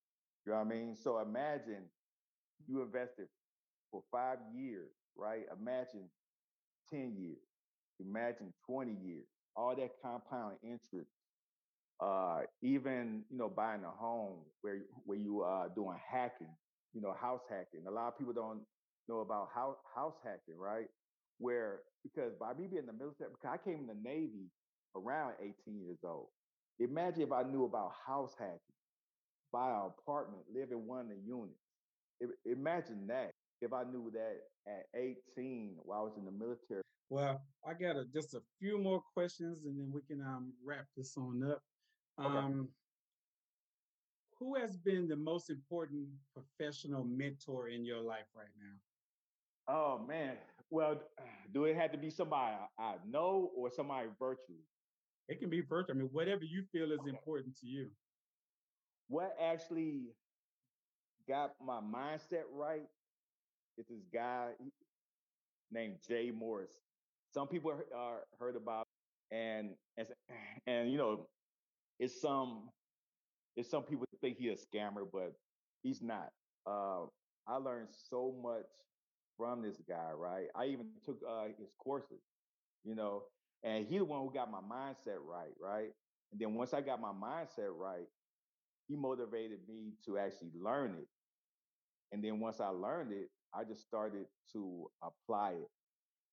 You 0.47 0.52
know 0.52 0.58
what 0.58 0.66
I 0.66 0.70
mean? 0.70 0.97
So 0.97 1.18
imagine 1.20 1.85
you 2.66 2.82
invested 2.82 3.28
for 3.90 4.02
five 4.11 4.38
years, 4.54 4.90
right? 5.16 5.44
Imagine 5.61 6.11
10 6.92 7.16
years, 7.18 7.38
imagine 8.00 8.52
20 8.66 8.92
years, 9.04 9.26
all 9.56 9.75
that 9.76 9.90
compound 10.02 10.56
interest. 10.62 11.11
Uh, 12.00 12.43
even 12.62 13.25
you 13.31 13.38
know 13.38 13.49
buying 13.49 13.83
a 13.85 13.90
home 13.90 14.38
where 14.62 14.78
where 15.05 15.19
you 15.19 15.43
are 15.43 15.69
doing 15.75 15.99
hacking, 16.11 16.55
you 16.93 17.00
know 17.00 17.12
house 17.21 17.43
hacking. 17.50 17.87
A 17.88 17.90
lot 17.90 18.09
of 18.09 18.19
people 18.19 18.33
don't 18.33 18.61
know 19.09 19.21
about 19.21 19.49
house 19.55 19.76
house 19.95 20.14
hacking, 20.23 20.59
right? 20.59 20.87
Where 21.38 21.81
because 22.02 22.33
by 22.38 22.55
me 22.55 22.69
being 22.69 22.83
in 22.83 22.87
the 22.87 22.93
military, 22.93 23.31
because 23.31 23.59
I 23.61 23.64
came 23.64 23.81
in 23.81 23.87
the 23.87 23.99
Navy 24.02 24.50
around 24.97 25.35
18 25.40 25.55
years 25.81 25.99
old. 26.05 26.28
Imagine 26.81 27.23
if 27.23 27.33
I 27.33 27.43
knew 27.43 27.64
about 27.64 27.93
house 28.07 28.35
hacking, 28.38 28.59
buy 29.52 29.71
an 29.71 29.90
apartment, 29.99 30.43
live 30.55 30.71
in 30.71 30.87
one 30.87 31.00
of 31.00 31.09
the 31.09 31.17
units. 31.26 31.59
imagine 32.47 33.07
that 33.09 33.33
if 33.61 33.73
I 33.73 33.83
knew 33.85 34.12
that 34.14 34.37
at 34.69 34.87
18 35.37 35.76
while 35.83 36.00
I 36.00 36.02
was 36.02 36.12
in 36.17 36.25
the 36.25 36.33
military. 36.33 36.83
Well, 37.11 37.40
I 37.67 37.73
got 37.73 37.97
a, 37.97 38.05
just 38.12 38.35
a 38.35 38.40
few 38.61 38.78
more 38.78 39.02
questions 39.14 39.64
and 39.64 39.78
then 39.78 39.90
we 39.93 40.02
can 40.02 40.21
um, 40.25 40.52
wrap 40.64 40.85
this 40.97 41.17
on 41.17 41.43
up. 41.50 41.61
Okay. 42.20 42.28
Um, 42.28 42.68
who 44.38 44.54
has 44.56 44.76
been 44.76 45.08
the 45.08 45.16
most 45.16 45.50
important 45.50 46.06
professional 46.32 47.04
mentor 47.04 47.68
in 47.68 47.84
your 47.84 48.00
life 48.00 48.26
right 48.37 48.46
now? 48.58 49.75
Oh 49.75 50.04
man. 50.06 50.37
Well, 50.70 51.00
do 51.52 51.64
it 51.64 51.76
have 51.76 51.92
to 51.92 51.98
be 51.98 52.10
somebody 52.10 52.56
I 52.78 52.94
know 53.08 53.50
or 53.56 53.70
somebody 53.70 54.08
virtual? 54.18 54.56
It 55.28 55.40
can 55.40 55.50
be 55.50 55.60
virtual. 55.60 55.96
I 55.96 55.98
mean, 55.98 56.08
whatever 56.12 56.44
you 56.44 56.64
feel 56.72 56.92
is 56.92 57.06
important 57.06 57.56
to 57.60 57.66
you. 57.66 57.88
What 59.08 59.37
actually 59.42 60.02
got 61.28 61.52
my 61.64 61.80
mindset 61.80 62.44
right 62.52 62.87
is 63.76 63.87
this 63.88 64.02
guy 64.12 64.48
named 65.70 65.96
Jay 66.06 66.30
Morris. 66.30 66.72
Some 67.32 67.46
people 67.48 67.72
are 67.94 68.20
heard 68.38 68.56
about, 68.56 68.87
and 69.30 69.70
and 69.96 70.06
and 70.66 70.90
you 70.90 70.96
know, 70.98 71.26
it's 71.99 72.21
some 72.21 72.71
it's 73.57 73.71
some 73.71 73.83
people 73.83 74.07
think 74.21 74.38
he's 74.38 74.62
a 74.62 74.76
scammer, 74.76 75.05
but 75.12 75.33
he's 75.83 76.02
not. 76.02 76.31
Uh, 76.67 77.07
I 77.47 77.57
learned 77.57 77.88
so 77.90 78.35
much 78.43 78.67
from 79.37 79.62
this 79.62 79.81
guy, 79.88 80.11
right? 80.12 80.47
I 80.55 80.67
even 80.67 80.90
took 81.05 81.21
uh, 81.28 81.45
his 81.59 81.73
courses, 81.78 82.21
you 82.85 82.95
know, 82.95 83.25
and 83.64 83.87
he 83.87 83.99
the 83.99 84.05
one 84.05 84.21
who 84.23 84.33
got 84.33 84.50
my 84.50 84.61
mindset 84.61 85.19
right, 85.21 85.55
right? 85.61 85.90
And 86.33 86.40
then 86.40 86.55
once 86.55 86.75
I 86.75 86.81
got 86.81 87.00
my 87.00 87.12
mindset 87.12 87.71
right, 87.71 88.07
he 88.88 88.97
motivated 88.97 89.61
me 89.69 89.93
to 90.07 90.19
actually 90.19 90.52
learn 90.55 90.97
it. 90.97 91.09
And 92.12 92.23
then 92.25 92.40
once 92.40 92.61
I 92.61 92.69
learned 92.69 93.12
it, 93.12 93.28
I 93.55 93.64
just 93.64 93.83
started 93.83 94.26
to 94.52 94.90
apply 95.02 95.52
it. 95.52 95.69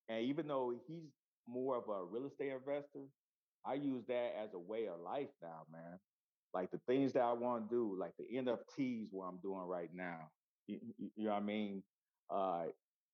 And 0.09 0.25
even 0.25 0.47
though 0.47 0.73
he's 0.87 1.11
more 1.47 1.77
of 1.77 1.89
a 1.89 2.03
real 2.05 2.27
estate 2.27 2.51
investor, 2.51 3.05
I 3.65 3.75
use 3.75 4.03
that 4.07 4.33
as 4.41 4.53
a 4.53 4.59
way 4.59 4.87
of 4.87 4.99
life 5.03 5.29
now, 5.41 5.63
man. 5.71 5.99
Like 6.53 6.71
the 6.71 6.79
things 6.87 7.13
that 7.13 7.23
I 7.23 7.33
want 7.33 7.69
to 7.69 7.75
do, 7.75 7.97
like 7.99 8.13
the 8.17 8.37
NFTs, 8.37 9.07
what 9.11 9.25
I'm 9.25 9.39
doing 9.41 9.65
right 9.67 9.89
now. 9.93 10.29
You, 10.67 10.79
you, 10.97 11.25
know 11.25 11.31
what 11.31 11.37
I 11.37 11.45
mean? 11.45 11.83
Uh, 12.29 12.63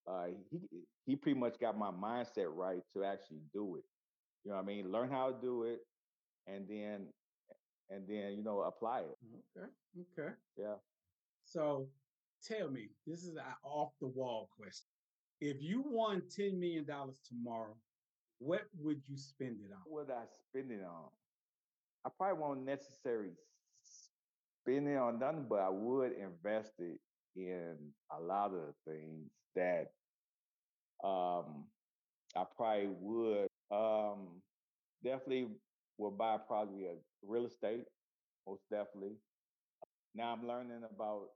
uh, 0.07 0.27
he 0.49 0.59
he 1.05 1.15
pretty 1.15 1.39
much 1.39 1.59
got 1.59 1.77
my 1.77 1.91
mindset 1.91 2.47
right 2.49 2.81
to 2.93 3.03
actually 3.03 3.41
do 3.53 3.75
it. 3.75 3.83
You 4.43 4.51
know 4.51 4.57
what 4.57 4.63
I 4.63 4.65
mean? 4.65 4.91
Learn 4.91 5.09
how 5.09 5.31
to 5.31 5.35
do 5.41 5.63
it, 5.63 5.79
and 6.47 6.67
then 6.67 7.07
and 7.89 8.07
then 8.07 8.33
you 8.33 8.43
know 8.43 8.61
apply 8.61 9.01
it. 9.01 9.17
Okay. 9.57 9.67
Okay. 10.17 10.33
Yeah. 10.57 10.75
So 11.45 11.87
tell 12.43 12.69
me, 12.69 12.89
this 13.05 13.23
is 13.23 13.35
an 13.35 13.43
off 13.63 13.91
the 13.99 14.07
wall 14.07 14.49
question. 14.57 14.87
If 15.39 15.61
you 15.61 15.83
won 15.85 16.23
ten 16.35 16.59
million 16.59 16.85
dollars 16.85 17.19
tomorrow, 17.27 17.75
what 18.41 18.61
would 18.79 18.99
you 19.07 19.17
spend 19.17 19.57
it 19.61 19.71
on? 19.71 19.81
What 19.85 20.07
would 20.07 20.15
I 20.15 20.23
spend 20.49 20.71
it 20.71 20.83
on? 20.83 21.09
I 22.03 22.09
probably 22.17 22.41
won't 22.41 22.65
necessarily 22.65 23.33
spend 24.63 24.87
it 24.87 24.97
on 24.97 25.19
nothing, 25.19 25.45
but 25.47 25.59
I 25.59 25.69
would 25.69 26.13
invest 26.13 26.71
it 26.79 26.97
in 27.35 27.77
a 28.11 28.19
lot 28.19 28.51
of 28.51 28.73
things 28.83 29.29
that 29.55 29.91
um, 31.03 31.65
I 32.35 32.45
probably 32.57 32.89
would 32.99 33.47
um, 33.69 34.41
definitely 35.03 35.49
will 35.99 36.09
buy 36.11 36.37
probably 36.47 36.85
a 36.85 36.95
real 37.21 37.45
estate, 37.45 37.85
most 38.47 38.63
definitely. 38.71 39.17
Now 40.15 40.33
I'm 40.33 40.47
learning 40.47 40.81
about 40.89 41.27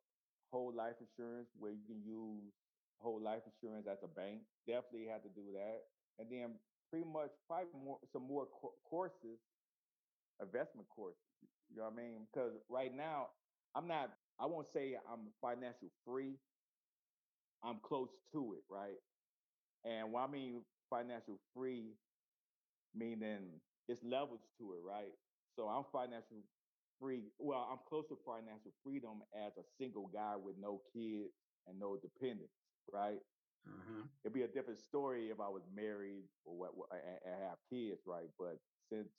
whole 0.51 0.73
life 0.75 0.95
insurance 0.99 1.49
where 1.59 1.71
you 1.71 1.85
can 1.87 2.01
use 2.03 2.51
whole 2.97 3.21
life 3.21 3.41
insurance 3.45 3.85
at 3.87 4.01
the 4.01 4.07
bank. 4.07 4.39
Definitely 4.65 5.07
have 5.11 5.21
to 5.21 5.29
do 5.29 5.53
that. 5.53 5.81
And 6.17 6.31
then 6.31 6.55
pretty 6.89 7.05
much 7.07 7.31
probably 7.47 7.73
more 7.73 7.99
some 8.13 8.23
more 8.23 8.47
co- 8.61 8.75
courses, 8.89 9.39
investment 10.41 10.87
courses. 10.89 11.19
You 11.69 11.77
know 11.77 11.83
what 11.85 11.93
I 11.93 11.97
mean? 11.97 12.27
Because 12.33 12.53
right 12.69 12.93
now 12.93 13.29
I'm 13.75 13.87
not 13.87 14.11
I 14.39 14.45
won't 14.47 14.67
say 14.73 14.97
I'm 15.09 15.33
financial 15.41 15.89
free. 16.05 16.39
I'm 17.63 17.79
close 17.81 18.09
to 18.33 18.53
it, 18.55 18.63
right? 18.69 18.97
And 19.85 20.11
what 20.13 20.21
I 20.21 20.27
mean 20.31 20.65
financial 20.89 21.39
free, 21.53 21.95
meaning 22.93 23.61
it's 23.87 24.03
levels 24.03 24.41
to 24.59 24.73
it, 24.73 24.81
right? 24.83 25.13
So 25.55 25.67
I'm 25.69 25.85
financial 25.91 26.43
free. 26.99 27.31
Well, 27.39 27.59
I'm 27.71 27.79
close 27.87 28.05
to 28.09 28.17
financial 28.25 28.71
freedom 28.83 29.23
as 29.35 29.53
a 29.57 29.63
single 29.79 30.07
guy 30.07 30.35
with 30.35 30.57
no 30.57 30.81
kids 30.93 31.33
and 31.67 31.79
no 31.79 31.97
dependents, 31.97 32.53
right? 32.91 33.19
Uh-huh. 33.67 34.03
It'd 34.23 34.33
be 34.33 34.43
a 34.43 34.47
different 34.47 34.79
story 34.79 35.29
if 35.29 35.39
I 35.39 35.49
was 35.49 35.63
married 35.75 36.23
or 36.45 36.55
what, 36.57 36.77
what 36.77 36.89
and, 36.91 37.33
and 37.33 37.43
have 37.43 37.57
kids, 37.69 38.01
right? 38.05 38.29
But 38.37 38.59
since 38.89 39.09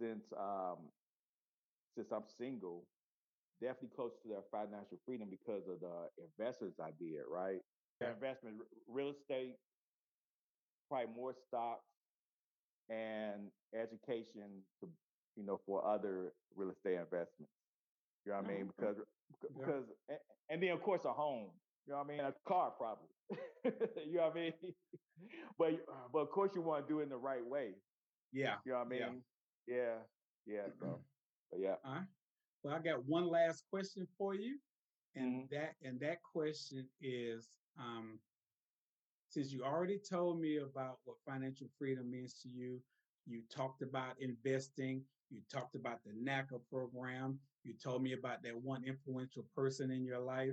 since 0.00 0.24
um 0.38 0.90
since 1.96 2.10
I'm 2.10 2.24
single, 2.38 2.84
definitely 3.60 3.90
close 3.94 4.12
to 4.22 4.28
their 4.28 4.42
financial 4.50 4.98
freedom 5.06 5.28
because 5.30 5.68
of 5.68 5.80
the 5.80 6.08
investments 6.38 6.80
I 6.80 6.90
did, 6.98 7.22
right? 7.30 7.60
Yeah. 8.00 8.12
Investment, 8.12 8.56
real 8.88 9.10
estate, 9.10 9.56
probably 10.88 11.14
more 11.14 11.34
stocks 11.46 11.86
and 12.90 13.48
education 13.74 14.62
to 14.80 14.88
you 15.36 15.44
know 15.44 15.60
for 15.66 15.86
other 15.86 16.32
real 16.56 16.70
estate 16.70 16.98
investments. 16.98 17.52
You 18.24 18.32
know 18.32 18.38
what 18.38 18.50
I 18.50 18.54
mean? 18.54 18.70
Because 18.76 18.96
because 19.56 19.84
yeah. 20.08 20.16
and 20.50 20.62
then 20.62 20.70
of 20.70 20.82
course 20.82 21.04
a 21.04 21.12
home. 21.12 21.48
You 21.86 21.92
know 21.92 21.98
what 21.98 22.06
I 22.06 22.08
mean? 22.08 22.20
A 22.20 22.32
car 22.46 22.72
probably. 22.76 23.08
you 23.64 24.16
know 24.16 24.22
what 24.22 24.32
I 24.32 24.40
mean? 24.40 24.52
but 25.58 25.70
but 26.12 26.18
of 26.20 26.30
course 26.30 26.52
you 26.54 26.62
want 26.62 26.86
to 26.86 26.92
do 26.92 27.00
it 27.00 27.04
in 27.04 27.08
the 27.08 27.16
right 27.16 27.44
way. 27.44 27.74
Yeah. 28.32 28.54
You 28.64 28.72
know 28.72 28.78
what 28.78 28.86
I 28.86 28.90
mean? 28.90 29.22
Yeah. 29.66 29.74
Yeah. 30.46 30.54
yeah 30.54 30.66
so 30.78 31.00
but 31.50 31.60
yeah. 31.60 31.74
All 31.84 31.94
right. 31.94 32.02
Well, 32.62 32.74
I 32.74 32.78
got 32.78 33.04
one 33.06 33.28
last 33.28 33.64
question 33.70 34.06
for 34.16 34.34
you. 34.34 34.58
And 35.14 35.44
mm-hmm. 35.44 35.54
that 35.54 35.74
and 35.82 36.00
that 36.00 36.18
question 36.22 36.86
is 37.00 37.50
um 37.78 38.18
since 39.28 39.50
you 39.50 39.64
already 39.64 39.98
told 39.98 40.40
me 40.40 40.58
about 40.58 40.98
what 41.04 41.16
financial 41.26 41.66
freedom 41.78 42.10
means 42.10 42.34
to 42.42 42.48
you, 42.48 42.78
you 43.26 43.40
talked 43.54 43.80
about 43.80 44.14
investing, 44.20 45.02
you 45.30 45.40
talked 45.50 45.74
about 45.74 46.00
the 46.04 46.12
NACA 46.12 46.60
program, 46.70 47.38
you 47.64 47.72
told 47.82 48.02
me 48.02 48.12
about 48.12 48.42
that 48.42 48.54
one 48.54 48.84
influential 48.84 49.46
person 49.56 49.90
in 49.90 50.04
your 50.04 50.18
life. 50.18 50.52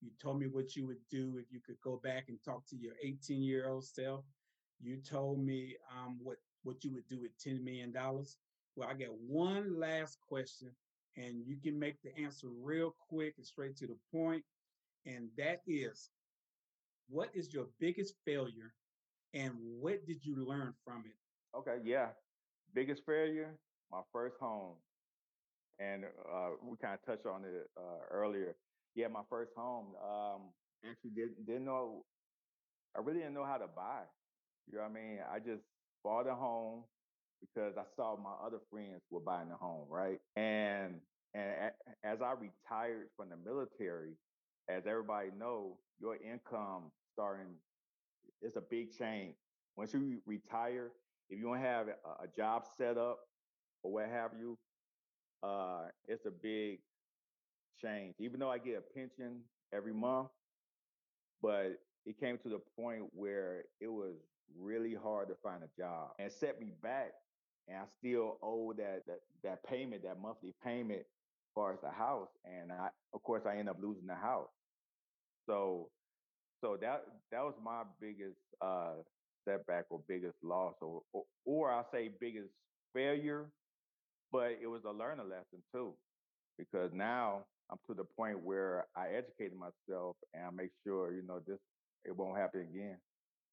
You 0.00 0.10
told 0.20 0.38
me 0.38 0.46
what 0.46 0.76
you 0.76 0.86
would 0.86 1.00
do 1.10 1.38
if 1.38 1.52
you 1.52 1.60
could 1.60 1.80
go 1.82 2.00
back 2.02 2.26
and 2.28 2.38
talk 2.44 2.66
to 2.68 2.76
your 2.76 2.94
18 3.02 3.42
year 3.42 3.68
old 3.68 3.84
self. 3.84 4.24
You 4.80 4.98
told 4.98 5.40
me 5.40 5.76
um, 5.96 6.18
what, 6.22 6.36
what 6.62 6.84
you 6.84 6.92
would 6.92 7.08
do 7.08 7.20
with 7.20 7.36
$10 7.38 7.62
million. 7.64 7.92
Well, 8.76 8.88
I 8.88 8.94
got 8.94 9.18
one 9.26 9.78
last 9.78 10.18
question, 10.20 10.70
and 11.16 11.44
you 11.46 11.56
can 11.62 11.78
make 11.78 11.96
the 12.02 12.16
answer 12.16 12.48
real 12.62 12.94
quick 13.08 13.34
and 13.36 13.46
straight 13.46 13.76
to 13.78 13.86
the 13.88 13.96
point. 14.12 14.44
And 15.04 15.28
that 15.36 15.62
is 15.66 16.10
what 17.08 17.30
is 17.34 17.52
your 17.52 17.66
biggest 17.80 18.14
failure 18.24 18.74
and 19.34 19.52
what 19.80 20.06
did 20.06 20.24
you 20.24 20.36
learn 20.36 20.74
from 20.84 21.04
it? 21.06 21.16
Okay, 21.56 21.78
yeah. 21.84 22.08
Biggest 22.74 23.04
failure, 23.04 23.58
my 23.90 24.00
first 24.12 24.36
home. 24.40 24.74
And 25.78 26.04
uh, 26.04 26.50
we 26.62 26.76
kind 26.76 26.94
of 26.94 27.04
touched 27.04 27.26
on 27.26 27.44
it 27.44 27.70
uh, 27.76 28.04
earlier. 28.10 28.56
Yeah, 28.98 29.08
my 29.08 29.22
first 29.30 29.52
home. 29.56 29.94
Um, 30.02 30.42
actually 30.88 31.10
didn't 31.10 31.46
didn't 31.46 31.66
know 31.66 32.04
I 32.96 33.00
really 33.00 33.20
didn't 33.20 33.34
know 33.34 33.44
how 33.46 33.58
to 33.58 33.68
buy. 33.68 34.02
You 34.70 34.78
know 34.78 34.84
what 34.84 34.90
I 34.90 34.94
mean? 34.94 35.18
I 35.32 35.38
just 35.40 35.62
bought 36.04 36.28
a 36.28 36.34
home 36.34 36.84
because 37.40 37.76
I 37.78 37.84
saw 37.96 38.16
my 38.16 38.34
other 38.44 38.60
friends 38.70 39.02
were 39.10 39.20
buying 39.20 39.50
a 39.52 39.56
home, 39.56 39.86
right? 39.90 40.20
And 40.36 41.00
and 41.34 41.72
as 42.04 42.22
I 42.22 42.32
retired 42.32 43.08
from 43.16 43.30
the 43.30 43.36
military, 43.36 44.14
as 44.68 44.86
everybody 44.86 45.30
know, 45.38 45.78
your 46.00 46.16
income 46.16 46.92
starting 47.14 47.56
it's 48.42 48.56
a 48.56 48.62
big 48.62 48.96
change. 48.98 49.36
Once 49.76 49.94
you 49.94 50.22
retire, 50.26 50.92
if 51.30 51.38
you 51.38 51.44
don't 51.46 51.60
have 51.60 51.88
a, 51.88 52.24
a 52.24 52.28
job 52.36 52.64
set 52.76 52.98
up 52.98 53.20
or 53.82 53.92
what 53.92 54.08
have 54.08 54.32
you, 54.38 54.58
uh, 55.42 55.86
it's 56.08 56.26
a 56.26 56.30
big 56.30 56.80
change. 57.82 58.14
Even 58.18 58.40
though 58.40 58.50
I 58.50 58.58
get 58.58 58.78
a 58.78 58.98
pension 58.98 59.40
every 59.72 59.92
month, 59.94 60.28
but 61.42 61.78
it 62.06 62.18
came 62.20 62.38
to 62.38 62.48
the 62.48 62.60
point 62.76 63.04
where 63.12 63.64
it 63.80 63.88
was 63.88 64.14
really 64.58 64.94
hard 64.94 65.28
to 65.28 65.34
find 65.42 65.62
a 65.62 65.68
job 65.80 66.10
and 66.18 66.32
set 66.32 66.60
me 66.60 66.72
back. 66.82 67.12
And 67.68 67.76
I 67.78 67.84
still 67.98 68.38
owe 68.42 68.72
that 68.74 69.02
that 69.06 69.20
that 69.44 69.64
payment, 69.64 70.02
that 70.04 70.20
monthly 70.20 70.54
payment, 70.64 71.00
as 71.00 71.52
far 71.54 71.72
as 71.72 71.80
the 71.82 71.90
house. 71.90 72.28
And 72.44 72.72
I, 72.72 72.88
of 73.12 73.22
course, 73.22 73.42
I 73.46 73.56
end 73.56 73.68
up 73.68 73.76
losing 73.80 74.06
the 74.06 74.14
house. 74.14 74.48
So, 75.46 75.90
so 76.60 76.76
that 76.80 77.04
that 77.30 77.42
was 77.42 77.54
my 77.62 77.82
biggest 78.00 78.38
uh, 78.62 78.94
setback 79.46 79.86
or 79.90 80.00
biggest 80.08 80.36
loss, 80.42 80.74
or, 80.80 81.02
or 81.12 81.24
or 81.44 81.70
I'll 81.72 81.88
say 81.92 82.10
biggest 82.20 82.50
failure. 82.94 83.50
But 84.32 84.58
it 84.62 84.66
was 84.66 84.84
a 84.84 84.90
learning 84.90 85.28
lesson 85.28 85.62
too, 85.72 85.94
because 86.58 86.92
now 86.92 87.44
I'm 87.70 87.78
to 87.86 87.94
the 87.94 88.04
point 88.04 88.42
where 88.42 88.86
I 88.96 89.08
educated 89.08 89.58
myself 89.58 90.16
and 90.34 90.44
I 90.44 90.50
make 90.50 90.70
sure, 90.86 91.12
you 91.12 91.22
know, 91.26 91.40
this 91.46 91.58
it 92.04 92.16
won't 92.16 92.38
happen 92.38 92.62
again. 92.62 92.96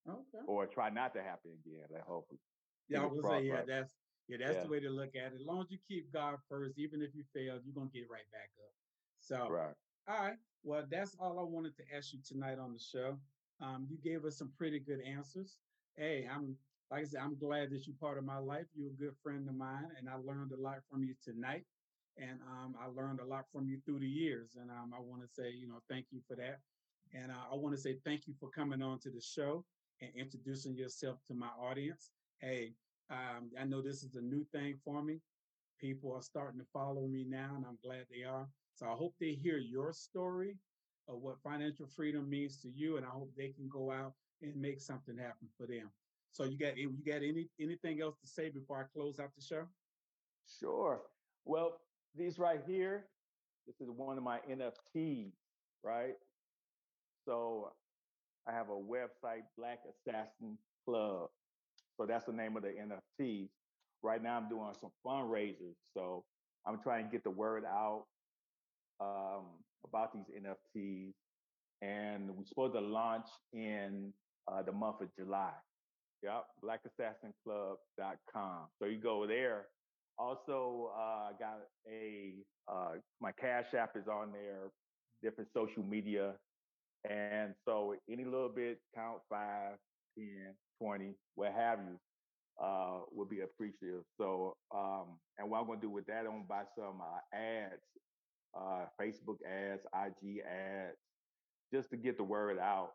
Okay. 0.08 0.44
Or 0.48 0.66
try 0.68 0.90
not 0.90 1.14
to 1.16 1.22
happen 1.22 1.52
again. 1.66 1.84
Like 1.92 2.04
hopefully. 2.04 2.40
Yeah, 2.88 3.04
I 3.04 3.06
was 3.06 3.26
say, 3.26 3.48
yeah, 3.48 3.62
that's 3.68 3.92
yeah, 4.28 4.38
that's 4.40 4.58
yeah. 4.58 4.64
the 4.64 4.70
way 4.70 4.80
to 4.80 4.90
look 4.90 5.16
at 5.16 5.34
it. 5.34 5.40
As 5.40 5.46
long 5.46 5.62
as 5.62 5.68
you 5.70 5.78
keep 5.88 6.14
God 6.14 6.36
first, 6.50 6.78
even 6.78 7.02
if 7.02 7.10
you 7.14 7.24
fail, 7.34 7.60
you're 7.64 7.76
gonna 7.76 7.90
get 7.94 8.06
right 8.10 8.30
back 8.32 8.50
up. 8.60 8.72
So 9.20 9.50
right. 9.50 9.74
all 10.08 10.26
right. 10.28 10.38
Well, 10.64 10.86
that's 10.90 11.16
all 11.20 11.40
I 11.40 11.44
wanted 11.44 11.76
to 11.78 11.84
ask 11.96 12.14
you 12.14 12.20
tonight 12.26 12.60
on 12.60 12.74
the 12.74 12.80
show. 12.80 13.18
Um, 13.62 13.88
you 13.90 13.98
gave 14.04 14.26
us 14.26 14.38
some 14.38 14.52
pretty 14.58 14.80
good 14.80 15.00
answers. 15.02 15.58
Hey, 15.98 16.28
I'm 16.32 16.56
like 16.92 17.02
I 17.02 17.06
said, 17.06 17.22
I'm 17.22 17.38
glad 17.38 17.72
that 17.72 17.88
you're 17.88 17.96
part 18.00 18.18
of 18.18 18.24
my 18.24 18.38
life. 18.38 18.66
You're 18.76 18.92
a 18.92 18.94
good 18.94 19.16
friend 19.24 19.50
of 19.50 19.56
mine, 19.56 19.88
and 19.98 20.08
I 20.08 20.16
learned 20.16 20.52
a 20.52 20.62
lot 20.62 20.78
from 20.90 21.04
you 21.04 21.16
tonight 21.24 21.66
and 22.18 22.40
um, 22.50 22.76
I 22.82 22.88
learned 22.88 23.20
a 23.20 23.26
lot 23.26 23.46
from 23.52 23.68
you 23.68 23.80
through 23.86 24.00
the 24.00 24.08
years. 24.08 24.56
And 24.60 24.70
um, 24.70 24.94
I 24.96 25.00
want 25.00 25.22
to 25.22 25.28
say, 25.28 25.52
you 25.52 25.68
know, 25.68 25.80
thank 25.90 26.08
you 26.12 26.22
for 26.28 26.36
that. 26.36 26.60
And 27.14 27.32
uh, 27.32 27.46
I 27.52 27.56
want 27.56 27.76
to 27.76 27.82
say 27.82 27.98
thank 28.06 28.28
you 28.28 28.34
for 28.40 28.50
coming 28.50 28.82
on 28.82 29.00
to 29.00 29.10
the 29.10 29.22
show 29.22 29.64
and 30.02 30.12
introducing 30.16 30.76
yourself 30.76 31.20
to 31.28 31.34
my 31.34 31.50
audience. 31.62 32.12
Hey, 32.40 32.74
um, 33.10 33.52
I 33.60 33.66
know 33.66 33.82
this 33.82 34.04
is 34.04 34.16
a 34.16 34.22
new 34.22 34.46
thing 34.54 34.76
for 34.84 35.04
me. 35.04 35.20
People 35.80 36.14
are 36.14 36.22
starting 36.22 36.60
to 36.60 36.66
follow 36.74 37.08
me 37.08 37.26
now, 37.28 37.54
and 37.56 37.66
I'm 37.66 37.78
glad 37.84 38.06
they 38.10 38.24
are. 38.24 38.48
So 38.74 38.88
I 38.88 38.94
hope 38.94 39.14
they 39.20 39.34
hear 39.34 39.58
your 39.58 39.94
story 39.94 40.56
of 41.08 41.20
what 41.22 41.36
financial 41.44 41.88
freedom 41.88 42.30
means 42.30 42.62
to 42.62 42.70
you, 42.70 42.98
and 42.98 43.06
I 43.06 43.10
hope 43.10 43.30
they 43.38 43.50
can 43.50 43.70
go 43.70 43.92
out 43.92 44.14
and 44.42 44.56
make 44.56 44.82
something 44.82 45.18
happen 45.18 45.48
for 45.58 45.68
them. 45.68 45.90
So 46.32 46.44
you 46.44 46.58
got 46.58 46.78
you 46.78 46.92
got 47.06 47.18
any 47.24 47.48
anything 47.60 48.02
else 48.02 48.18
to 48.20 48.28
say 48.28 48.50
before 48.50 48.80
I 48.80 48.84
close 48.94 49.20
out 49.20 49.30
the 49.38 49.42
show? 49.42 49.64
Sure. 50.60 51.02
Well, 51.46 51.80
these 52.18 52.40
right 52.40 52.62
here, 52.68 53.06
this 53.68 53.76
is 53.82 53.90
one 53.90 54.18
of 54.18 54.24
my 54.24 54.40
NFTs, 54.50 55.32
right? 55.84 56.16
So 57.28 57.72
I 58.48 58.54
have 58.54 58.70
a 58.70 58.74
website, 58.74 59.44
Black 59.58 59.80
Assassin 59.90 60.58
Club. 60.86 61.30
So 61.98 62.06
that's 62.06 62.26
the 62.26 62.34
name 62.34 62.56
of 62.58 62.64
the 62.64 62.70
NFTs. 62.70 63.50
Right 64.04 64.22
now 64.22 64.38
I'm 64.38 64.50
doing 64.50 64.74
some 64.80 64.92
fundraisers. 65.06 65.76
So 65.96 66.24
I'm 66.68 66.80
trying 66.82 67.06
to 67.06 67.12
get 67.12 67.24
the 67.24 67.32
word 67.32 67.64
out 67.66 68.06
um, 69.02 69.46
about 69.86 70.14
these 70.14 70.26
NFTs. 70.44 71.14
And 71.82 72.30
we're 72.36 72.46
supposed 72.46 72.74
to 72.74 72.82
launch 72.82 73.28
in 73.54 74.14
uh, 74.52 74.62
the 74.62 74.72
month 74.72 75.02
of 75.02 75.10
July. 75.18 75.52
Yep, 76.24 76.46
blackassassinclub.com. 76.64 78.68
So 78.80 78.88
you 78.88 78.98
go 78.98 79.28
there 79.28 79.68
also, 80.18 80.92
uh, 80.98 81.32
got 81.40 81.60
a 81.90 82.34
uh, 82.72 82.94
my 83.22 83.32
Cash 83.32 83.74
App 83.78 83.96
is 83.96 84.08
on 84.08 84.32
there, 84.32 84.72
different 85.22 85.50
social 85.54 85.84
media, 85.84 86.34
and 87.10 87.54
so 87.66 87.96
any 88.10 88.26
little 88.26 88.50
bit, 88.50 88.80
count 88.96 89.20
five, 89.30 89.78
ten, 90.18 90.56
twenty, 90.82 91.16
what 91.36 91.54
have 91.54 91.80
you, 91.80 92.00
uh, 92.64 93.00
would 93.12 93.30
be 93.30 93.42
appreciative. 93.42 94.04
So, 94.18 94.56
um, 94.74 95.20
and 95.38 95.50
what 95.50 95.62
I'm 95.62 95.68
gonna 95.68 95.82
do 95.82 95.90
with 95.90 96.06
that, 96.08 96.20
I'm 96.26 96.32
gonna 96.32 96.44
buy 96.48 96.64
some 96.78 97.02
uh, 97.02 97.38
ads, 97.38 97.84
uh, 98.58 98.86
Facebook 99.00 99.38
ads, 99.46 99.82
IG 99.94 100.40
ads, 100.42 100.98
just 101.74 101.90
to 101.92 101.98
get 101.98 102.18
the 102.18 102.24
word 102.24 102.58
out 102.60 102.94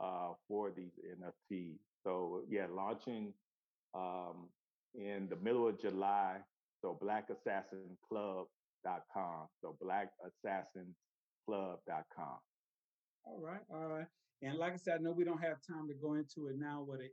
uh, 0.00 0.32
for 0.48 0.70
these 0.70 0.92
NFTs. 1.04 1.78
So 2.04 2.42
yeah, 2.48 2.66
launching 2.70 3.32
um, 3.94 4.48
in 4.94 5.28
the 5.28 5.36
middle 5.36 5.68
of 5.68 5.78
July. 5.80 6.38
So 6.82 6.98
blackassassinclub.com. 7.02 9.46
So 9.60 9.76
blackassassinclub.com. 9.82 12.38
All 13.24 13.40
right, 13.40 13.62
all 13.70 13.88
right. 13.88 14.06
And 14.42 14.58
like 14.58 14.74
I 14.74 14.76
said, 14.76 14.98
I 15.00 15.02
know 15.02 15.12
we 15.12 15.24
don't 15.24 15.42
have 15.42 15.56
time 15.66 15.88
to 15.88 15.94
go 15.94 16.12
into 16.14 16.48
it 16.48 16.58
now 16.58 16.82
what 16.84 17.00
an 17.00 17.08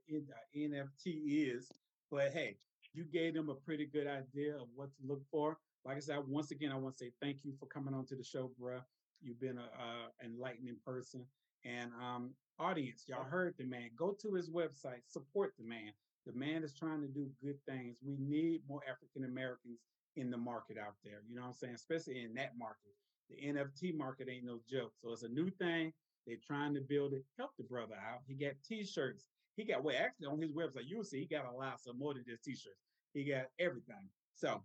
NFT 0.55 1.55
is, 1.55 1.71
but 2.12 2.33
hey, 2.33 2.57
you 2.93 3.05
gave 3.05 3.33
them 3.33 3.49
a 3.49 3.55
pretty 3.55 3.86
good 3.86 4.07
idea 4.07 4.55
of 4.55 4.67
what 4.75 4.93
to 4.95 5.01
look 5.07 5.21
for. 5.31 5.57
Like 5.86 5.97
I 5.97 6.01
said, 6.01 6.19
once 6.27 6.51
again, 6.51 6.71
I 6.71 6.75
want 6.75 6.97
to 6.97 7.05
say 7.05 7.12
thank 7.21 7.43
you 7.43 7.53
for 7.59 7.65
coming 7.67 7.93
on 7.93 8.05
to 8.07 8.15
the 8.15 8.23
show, 8.23 8.51
bruh. 8.62 8.81
You've 9.21 9.39
been 9.39 9.57
a, 9.57 9.62
a 9.62 10.25
enlightening 10.25 10.77
person. 10.86 11.25
And 11.65 11.91
um, 11.93 12.31
audience, 12.59 13.05
y'all 13.07 13.23
heard 13.23 13.55
the 13.57 13.65
man. 13.65 13.89
Go 13.97 14.15
to 14.21 14.33
his 14.33 14.49
website, 14.49 15.01
support 15.07 15.53
the 15.57 15.65
man. 15.65 15.93
The 16.25 16.33
man 16.33 16.63
is 16.63 16.73
trying 16.73 17.01
to 17.01 17.07
do 17.07 17.27
good 17.43 17.57
things. 17.67 17.97
We 18.05 18.15
need 18.17 18.62
more 18.67 18.81
African 18.89 19.25
Americans 19.25 19.79
in 20.15 20.29
the 20.29 20.38
market 20.38 20.77
out 20.77 20.95
there. 21.03 21.21
You 21.27 21.36
know 21.36 21.41
what 21.41 21.47
I'm 21.49 21.53
saying? 21.53 21.75
Especially 21.75 22.23
in 22.23 22.33
that 22.36 22.57
market. 22.57 22.93
The 23.29 23.36
NFT 23.47 23.97
market 23.97 24.27
ain't 24.29 24.45
no 24.45 24.59
joke. 24.69 24.93
So 25.01 25.12
it's 25.12 25.23
a 25.23 25.29
new 25.29 25.49
thing. 25.49 25.91
They're 26.25 26.38
trying 26.45 26.73
to 26.75 26.81
build 26.81 27.13
it. 27.13 27.23
Help 27.38 27.51
the 27.57 27.63
brother 27.63 27.95
out. 27.95 28.21
He 28.27 28.36
got 28.36 28.53
T-shirts. 28.65 29.25
He 29.57 29.65
got 29.65 29.83
well, 29.83 29.95
actually 29.99 30.27
on 30.27 30.41
his 30.41 30.51
website, 30.51 30.88
you'll 30.88 31.03
see 31.03 31.19
he 31.19 31.25
got 31.25 31.45
a 31.51 31.55
lot 31.55 31.79
some 31.79 31.99
more 31.99 32.13
than 32.13 32.23
just 32.27 32.43
T-shirts. 32.43 32.79
He 33.13 33.23
got 33.23 33.45
everything. 33.59 34.09
So, 34.36 34.63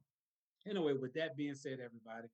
anyway, 0.67 0.95
with 0.95 1.13
that 1.15 1.37
being 1.37 1.55
said, 1.55 1.79
everybody, 1.85 2.29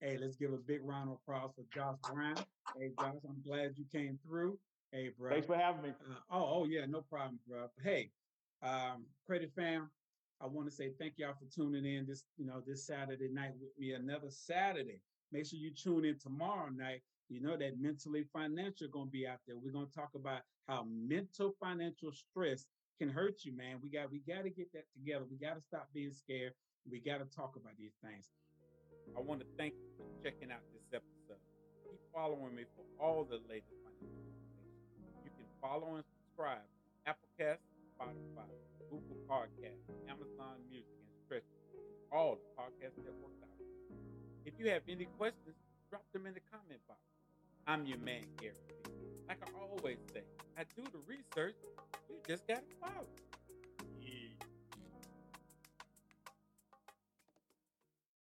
hey, 0.00 0.18
let's 0.18 0.36
give 0.36 0.52
a 0.52 0.56
big 0.56 0.80
round 0.82 1.08
of 1.10 1.16
applause 1.16 1.52
for 1.54 1.64
Josh 1.72 1.98
Brown. 2.12 2.36
Hey, 2.76 2.90
Josh, 2.98 3.14
I'm 3.28 3.42
glad 3.46 3.74
you 3.76 3.84
came 3.92 4.18
through. 4.26 4.58
Hey, 4.90 5.10
bro. 5.16 5.30
Thanks 5.30 5.46
for 5.46 5.56
having 5.56 5.82
me. 5.82 5.90
Uh, 5.90 6.14
oh, 6.32 6.62
oh 6.62 6.64
yeah, 6.64 6.84
no 6.88 7.02
problem, 7.02 7.38
bro. 7.46 7.68
Hey, 7.84 8.10
um, 8.62 9.04
credit 9.26 9.50
fam, 9.54 9.90
I 10.40 10.46
want 10.46 10.68
to 10.68 10.74
say 10.74 10.90
thank 10.98 11.14
y'all 11.16 11.34
for 11.34 11.46
tuning 11.54 11.84
in 11.84 12.06
this, 12.06 12.24
you 12.36 12.46
know, 12.46 12.62
this 12.66 12.86
Saturday 12.86 13.28
night 13.28 13.52
with 13.60 13.70
me. 13.78 13.92
Another 13.92 14.30
Saturday. 14.30 15.00
Make 15.32 15.46
sure 15.46 15.58
you 15.58 15.70
tune 15.70 16.04
in 16.04 16.18
tomorrow 16.18 16.68
night. 16.70 17.02
You 17.28 17.40
know 17.40 17.56
that 17.56 17.80
mentally 17.80 18.24
financial 18.32 18.88
to 18.88 19.06
be 19.06 19.26
out 19.26 19.38
there. 19.46 19.56
We're 19.56 19.72
to 19.72 19.94
talk 19.94 20.10
about 20.16 20.40
how 20.66 20.84
mental 20.90 21.54
financial 21.60 22.10
stress 22.10 22.66
can 22.98 23.08
hurt 23.08 23.44
you, 23.44 23.56
man. 23.56 23.76
We 23.82 23.88
got 23.88 24.10
we 24.10 24.18
got 24.26 24.42
to 24.42 24.50
get 24.50 24.72
that 24.72 24.84
together. 24.92 25.24
We 25.30 25.36
got 25.36 25.54
to 25.54 25.62
stop 25.62 25.88
being 25.94 26.12
scared. 26.12 26.52
We 26.90 26.98
got 26.98 27.18
to 27.18 27.36
talk 27.36 27.54
about 27.54 27.78
these 27.78 27.94
things. 28.02 28.30
I 29.16 29.20
want 29.20 29.40
to 29.40 29.46
thank 29.56 29.74
you 29.74 29.88
for 29.96 30.06
checking 30.24 30.50
out 30.50 30.66
this 30.74 30.86
episode. 30.92 31.38
Keep 31.86 32.00
following 32.12 32.54
me 32.54 32.64
for 32.74 32.84
all 33.02 33.24
the 33.24 33.38
latest 33.48 33.78
financial. 33.84 34.34
You 35.24 35.30
can 35.30 35.46
follow 35.62 35.94
and 35.96 36.04
subscribe 36.18 36.66
Applecast, 37.08 37.64
Spotify, 38.00 38.48
Google 38.88 39.16
Podcast, 39.28 39.84
Amazon 40.08 40.56
Music, 40.70 40.88
and 40.96 41.12
Stitcher, 41.26 41.60
all 42.10 42.38
the 42.40 42.48
podcast 42.56 42.96
networks 42.96 43.42
out 43.44 43.52
there. 43.58 43.98
If 44.46 44.54
you 44.58 44.70
have 44.70 44.80
any 44.88 45.04
questions, 45.18 45.54
drop 45.90 46.04
them 46.14 46.24
in 46.24 46.32
the 46.32 46.40
comment 46.50 46.80
box. 46.88 47.00
I'm 47.66 47.84
your 47.84 47.98
man, 47.98 48.24
Gary 48.40 48.54
Like 49.28 49.38
I 49.44 49.48
always 49.60 49.98
say, 50.14 50.22
I 50.56 50.62
do 50.74 50.82
the 50.90 50.98
research, 51.06 51.56
you 52.08 52.16
just 52.26 52.48
gotta 52.48 52.62
follow. 52.80 53.04